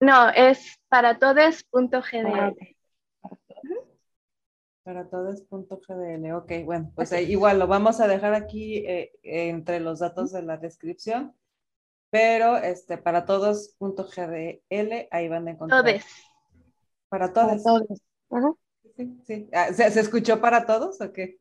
[0.00, 2.56] No, es para todes.gdl.
[4.82, 10.32] Para todos.gdl, ok, bueno, pues igual lo vamos a dejar aquí eh, entre los datos
[10.32, 11.34] de la descripción,
[12.10, 15.82] pero este, para todos.gdl, ahí van a encontrar.
[15.82, 16.04] Todes.
[17.08, 17.62] Para todos.
[17.62, 18.02] Para todos.
[18.30, 18.52] Ajá.
[18.96, 19.48] Sí, sí.
[19.52, 21.38] Ah, ¿se, ¿se, escuchó para todos o qué?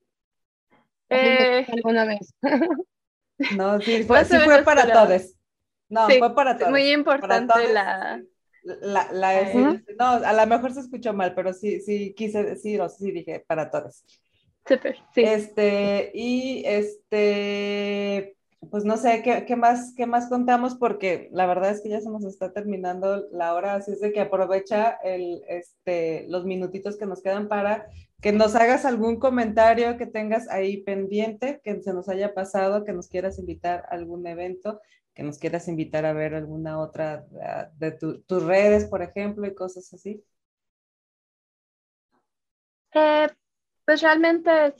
[1.09, 2.33] Eh, ¿Alguna vez?
[3.57, 4.93] no, sí, fue, sí fue para pero...
[4.93, 5.33] todos.
[5.89, 6.71] No, sí, fue para todos.
[6.71, 8.21] Muy importante la
[8.63, 9.83] la, la -huh.
[9.97, 13.43] no, a lo mejor se escuchó mal, pero sí, sí quise decir, o sí dije
[13.47, 14.03] para todos.
[14.67, 15.23] Super, sí.
[15.23, 18.35] Este, y este,
[18.71, 22.09] pues no sé ¿qué, más, qué más contamos, porque la verdad es que ya se
[22.09, 27.05] nos está terminando la hora, así es de que aprovecha el, este, los minutitos que
[27.05, 27.87] nos quedan para
[28.21, 32.93] que nos hagas algún comentario que tengas ahí pendiente, que se nos haya pasado, que
[32.93, 34.81] nos quieras invitar a algún evento
[35.19, 37.25] que nos quieras invitar a ver alguna otra
[37.75, 40.23] de tu, tus redes, por ejemplo, y cosas así?
[42.93, 43.27] Eh,
[43.85, 44.73] pues realmente,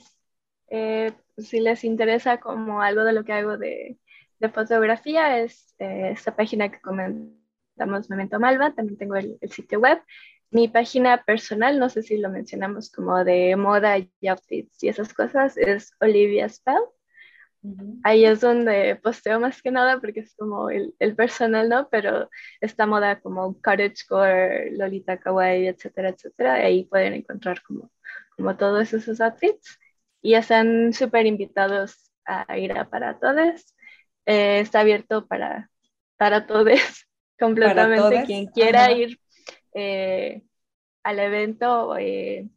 [0.68, 1.12] eh,
[1.42, 3.98] si les interesa como algo de lo que hago de,
[4.40, 9.80] de fotografía, es eh, esta página que comentamos, Memento Malva, también tengo el, el, sitio
[9.80, 10.02] web.
[10.50, 15.14] Mi página personal, no sé si lo mencionamos como de moda y outfits y esas
[15.14, 16.82] cosas, es Olivia Spell.
[17.62, 18.00] Uh -huh.
[18.04, 21.88] Ahí es donde posteo más que nada porque es como el, el, personal, ¿no?
[21.90, 22.30] Pero
[22.60, 27.90] esta moda como cottagecore, Lolita Kawaii, etcétera, etcétera, ahí pueden encontrar como,
[28.36, 29.78] como todos esos outfits
[30.22, 33.74] y están súper invitados a ir a para todos.
[34.26, 35.70] Eh, está abierto para,
[36.16, 36.66] para todos
[37.38, 38.10] completamente.
[38.10, 38.92] ¿Para Quien quiera Ajá.
[38.92, 39.20] ir
[39.74, 40.42] eh,
[41.02, 42.48] al evento, eh,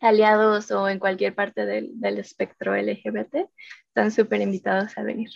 [0.00, 3.48] aliados o en cualquier parte del, del espectro LGBT,
[3.88, 5.30] están súper invitados a venir.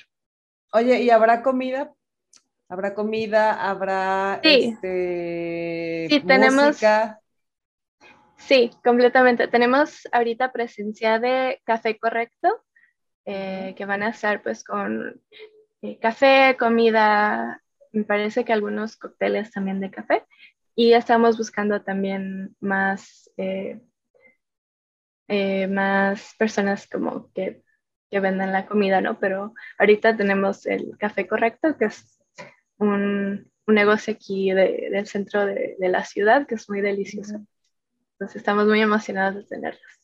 [0.72, 1.92] Oye, ¿y habrá comida?
[2.68, 3.70] ¿Habrá comida?
[3.70, 4.74] ¿Habrá sí.
[4.74, 6.78] este, sí, tenemos,
[8.38, 9.48] Sí, completamente.
[9.48, 12.64] Tenemos ahorita presencia de café correcto,
[13.26, 15.20] eh, que van a estar pues con
[15.82, 17.62] eh, café, comida,
[17.92, 20.24] me parece que algunos cócteles también de café.
[20.74, 23.80] Y estamos buscando también más, eh,
[25.68, 27.62] más personas como que
[28.10, 29.18] que vendan la comida, ¿no?
[29.18, 32.20] Pero ahorita tenemos el café correcto, que es
[32.78, 37.40] un, un negocio aquí de, del centro de, de, la ciudad, que es muy delicioso.
[38.18, 40.00] Entonces estamos muy emocionados de tenerlos.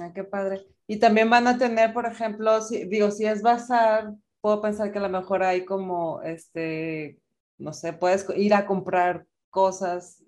[0.00, 0.66] Ah, qué padre.
[0.86, 4.98] Y también van a tener, por ejemplo, si, digo, si es bazar, puedo pensar que
[4.98, 7.18] a lo mejor hay como, este,
[7.58, 10.24] no sé, puedes ir a comprar cosas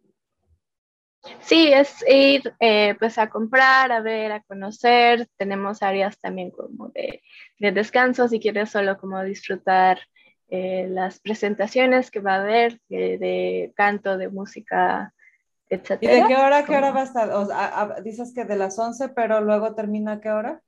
[1.41, 5.29] Sí, es ir eh, pues a comprar, a ver, a conocer.
[5.37, 7.23] Tenemos áreas también como de,
[7.59, 10.01] de descanso, si quieres solo como disfrutar
[10.49, 15.13] eh, las presentaciones que va a haber de, de canto, de música,
[15.69, 17.31] ¿Y de qué hora, qué hora va a estar?
[17.31, 20.63] O sea, a, dices que de las 11, pero luego termina a qué hora?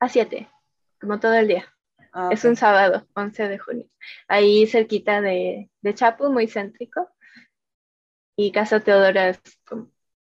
[0.00, 0.48] A 7,
[1.00, 1.64] como todo el día.
[2.12, 2.50] Ah, es okay.
[2.50, 3.86] un sábado, 11 de junio.
[4.26, 7.08] Ahí cerquita de, de Chapu, muy céntrico
[8.36, 9.40] y Casa Teodora es,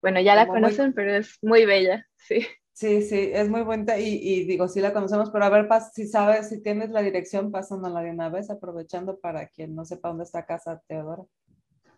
[0.01, 0.93] bueno, ya la Como conocen, muy...
[0.93, 2.47] pero es muy bella, sí.
[2.71, 6.07] Sí, sí, es muy buena y, y, digo, sí la conocemos, pero a ver, si
[6.07, 10.23] sabes, si tienes la dirección, pásanosla de una vez, aprovechando para quien no sepa dónde
[10.23, 11.23] está Casa Teodora.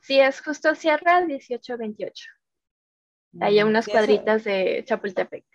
[0.02, 2.26] Sí, es justo Sierra 1828.
[3.39, 5.45] Ahí a unas cuadritas de Chapultepec.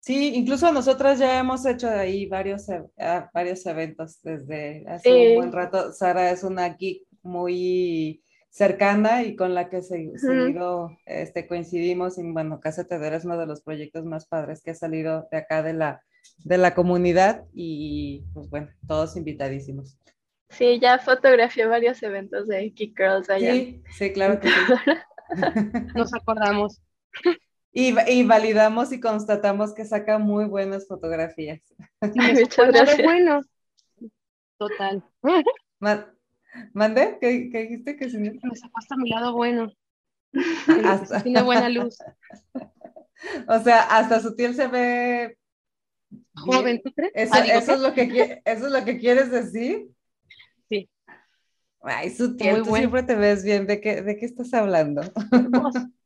[0.00, 2.90] Sí, incluso nosotras ya hemos hecho ahí varios, uh,
[3.32, 5.28] varios eventos desde hace sí.
[5.30, 5.92] un buen rato.
[5.92, 10.18] Sara es una geek muy cercana y con la que se, uh -huh.
[10.18, 12.18] seguido este, coincidimos.
[12.18, 15.38] Y bueno, Casa Teodora es uno de los proyectos más padres que ha salido de
[15.38, 16.02] acá de la,
[16.44, 19.98] de la comunidad y pues bueno, todos invitadísimos.
[20.50, 23.52] Sí, ya fotografié varios eventos de Geek Girls allá.
[23.52, 24.54] Sí, sí, claro que sí.
[25.94, 26.80] Nos acordamos.
[27.72, 31.60] Y, y, validamos y constatamos que saca muy buenas fotografías.
[32.00, 33.02] Muchas gracias.
[33.02, 33.40] Bueno.
[34.58, 35.04] Total.
[36.72, 37.18] ¿Mande?
[37.20, 37.96] ¿Qué, ¿Qué, dijiste?
[37.96, 39.72] Que Me sacó hasta mi lado bueno.
[40.84, 41.22] Hasta...
[41.22, 41.98] Tiene buena luz.
[43.48, 45.38] o sea, hasta su piel se ve...
[46.36, 47.12] Joven, ¿tú crees?
[47.14, 49.88] ¿Eso, ah, eso, es lo que, ¿Eso es lo que quieres decir?
[51.84, 52.76] Ay, Sutil, tú bueno.
[52.76, 53.66] siempre te ves bien.
[53.66, 55.02] ¿De qué, ¿De qué estás hablando?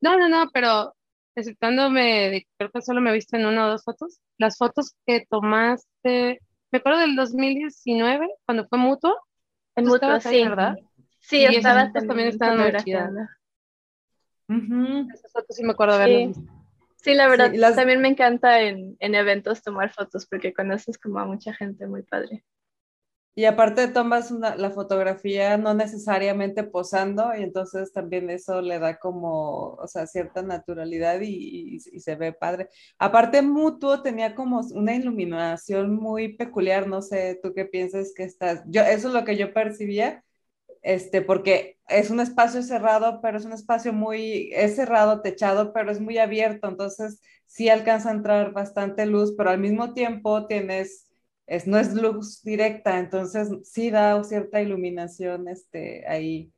[0.00, 0.94] No, no, no, pero
[1.34, 4.20] exceptándome, creo que solo me viste en una o dos fotos.
[4.38, 6.40] Las fotos que tomaste,
[6.70, 9.16] me acuerdo del 2019, cuando fue mutuo,
[9.74, 10.28] en mutuo, sí.
[10.28, 10.76] Ahí, ¿verdad?
[11.18, 13.10] Sí, y estaba también estaban muy chidas.
[14.48, 15.14] Uh -huh.
[15.14, 16.48] Esas fotos sí me acuerdo de sí.
[17.02, 21.26] Sí, la verdad, también me encanta en, en, eventos tomar fotos porque conoces como a
[21.26, 22.44] mucha gente muy padre.
[23.38, 29.74] Y aparte tomas la fotografía no necesariamente posando y entonces también eso le da como,
[29.74, 32.68] o sea, cierta naturalidad y, y, se ve padre.
[32.98, 38.64] Aparte Mutuo tenía como una iluminación muy peculiar, no sé, tú qué piensas que estás,
[38.66, 40.24] yo, eso es lo que yo percibía,
[40.82, 45.92] este, porque es un espacio cerrado, pero es un espacio muy, es cerrado, techado, pero
[45.92, 51.07] es muy abierto, entonces sí alcanza a entrar bastante luz, pero al mismo tiempo tienes
[51.48, 56.52] es, no es luz directa, entonces sí da cierta iluminación este, ahí,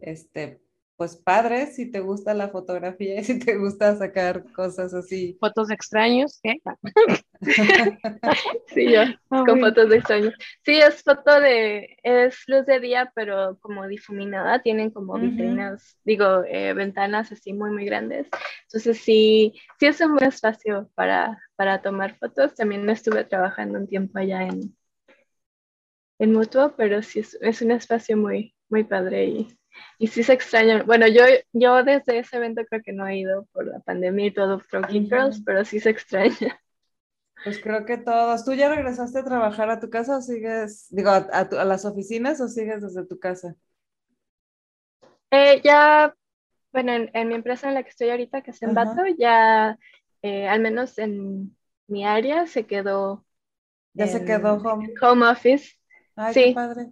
[0.00, 0.60] este,
[0.96, 5.36] pues padre, si te gusta la fotografía y si te gusta sacar cosas así.
[5.40, 6.56] Fotos extraños, ¿qué?
[8.68, 10.34] sí, yo, ah, con fotos de extraños.
[10.64, 16.44] Sí, es foto de, es luz de día, pero como difuminada, tienen como vitrinas, digo,
[16.46, 18.28] eh, ventanas así muy, muy grandes.
[18.64, 22.54] Entonces sí, sí es un buen espacio para, para tomar fotos.
[22.54, 24.76] También estuve trabajando un tiempo allá en,
[26.18, 29.58] en Mutuo, pero sí es, es un espacio muy, muy padre y
[29.98, 30.82] y sí se extraña.
[30.82, 31.22] Bueno, yo,
[31.52, 35.06] yo desde ese evento creo que no he ido por la pandemia y todo Froggy
[35.06, 36.60] Girls, pero sí se extraña.
[37.44, 38.44] Pues creo que todos.
[38.44, 42.40] ¿Tú ya regresaste a trabajar a tu casa o sigues, digo, a, a, las oficinas
[42.40, 43.56] o sigues desde tu casa?
[45.30, 46.14] Eh, ya,
[46.72, 49.78] bueno, en, mi empresa en la que estoy ahorita, que es en Bato, ya,
[50.22, 51.56] eh, al menos en
[51.88, 53.24] mi área, se quedó.
[53.94, 54.94] Ya se quedó home.
[55.00, 55.74] home office.
[56.16, 56.44] Ay, sí.
[56.44, 56.90] qué padre.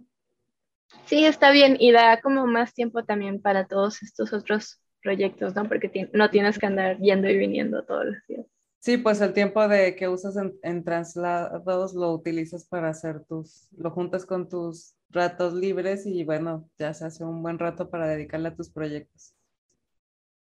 [1.05, 5.67] Sí, está bien y da como más tiempo también para todos estos otros proyectos, ¿no?
[5.67, 8.45] Porque no tienes que andar yendo y viniendo todos los días.
[8.81, 13.91] Sí, pues el tiempo de que usas en, traslados lo utilizas para hacer tus, lo
[13.91, 18.47] juntas con tus ratos libres y bueno, ya se hace un buen rato para dedicarle
[18.47, 19.35] a tus proyectos.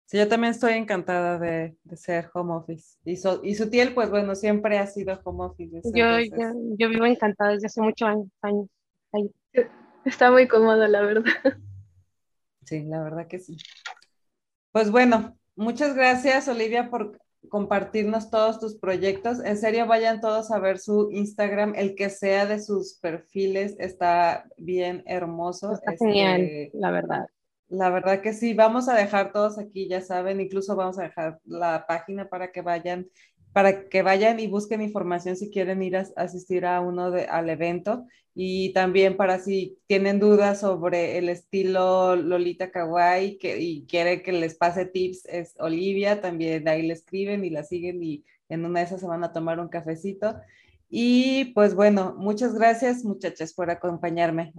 [0.05, 2.99] Sí, yo también estoy encantada de, ser home office.
[3.03, 5.81] Y, su y Sutiel, pues bueno, siempre ha sido home office.
[5.91, 6.19] Yo,
[6.77, 8.27] yo, vivo encantada desde hace muchos años.
[8.43, 8.67] años
[9.11, 9.31] ahí.
[10.05, 11.23] Está muy cómodo, la verdad.
[12.65, 13.57] Sí, la verdad que sí.
[14.71, 19.39] Pues bueno, muchas gracias, Olivia, por compartirnos todos tus proyectos.
[19.43, 24.45] En serio, vayan todos a ver su Instagram, el que sea de sus perfiles, está
[24.57, 25.73] bien hermoso.
[25.73, 27.27] Está genial, este, la verdad.
[27.69, 31.39] La verdad que sí, vamos a dejar todos aquí, ya saben, incluso vamos a dejar
[31.45, 33.07] la página para que vayan
[33.53, 37.49] para que vayan y busquen información si quieren ir a, asistir a uno de, al
[37.49, 38.05] evento
[38.41, 44.31] y también para si tienen dudas sobre el estilo Lolita Kawaii que, y quieren que
[44.31, 48.79] les pase tips, es Olivia, también ahí le escriben y la siguen y en una
[48.79, 50.39] de esas se van a tomar un cafecito.
[50.87, 54.53] Y pues bueno, muchas gracias muchachas por acompañarme.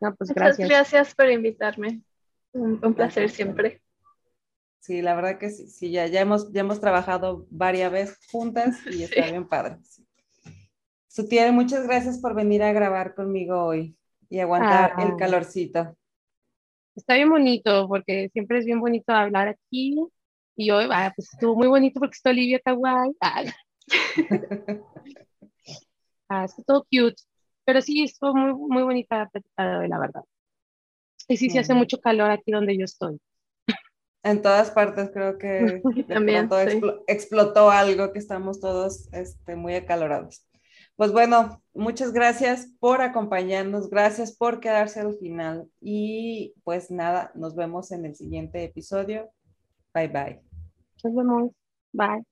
[0.00, 0.60] No, pues gracias.
[0.60, 2.00] Muchas gracias por invitarme.
[2.52, 3.82] Un, placer siempre.
[4.80, 8.78] Sí, la verdad que sí, sí ya, ya, hemos, ya hemos trabajado varias veces juntas
[8.86, 9.76] y está bien padre.
[11.14, 13.96] Sutiel, muchas gracias por venir a grabar conmigo hoy
[14.28, 15.16] y aguantar el ah.
[15.16, 15.96] calorcito.
[16.96, 19.96] Está bien bonito porque siempre es bien bonito hablar aquí
[20.56, 23.12] y hoy, ah, pues estuvo muy bonito porque está Olivia Kawaii.
[23.20, 23.44] Ah.
[26.28, 27.22] ah, está todo cute,
[27.64, 30.24] pero sí, estuvo muy, muy bonita la la verdad.
[31.28, 33.20] Y sí, se hace mucho calor aquí donde yo estoy.
[34.24, 36.50] En todas partes creo que También,
[37.06, 40.44] explotó algo que estamos todos este, muy acalorados.
[40.96, 47.56] Pues bueno, muchas gracias por acompañarnos, gracias por quedarse al final y pues nada, nos
[47.56, 49.30] vemos en el siguiente episodio.
[49.92, 50.40] Bye bye.
[51.02, 51.50] Nos vemos.
[51.92, 52.24] Bye.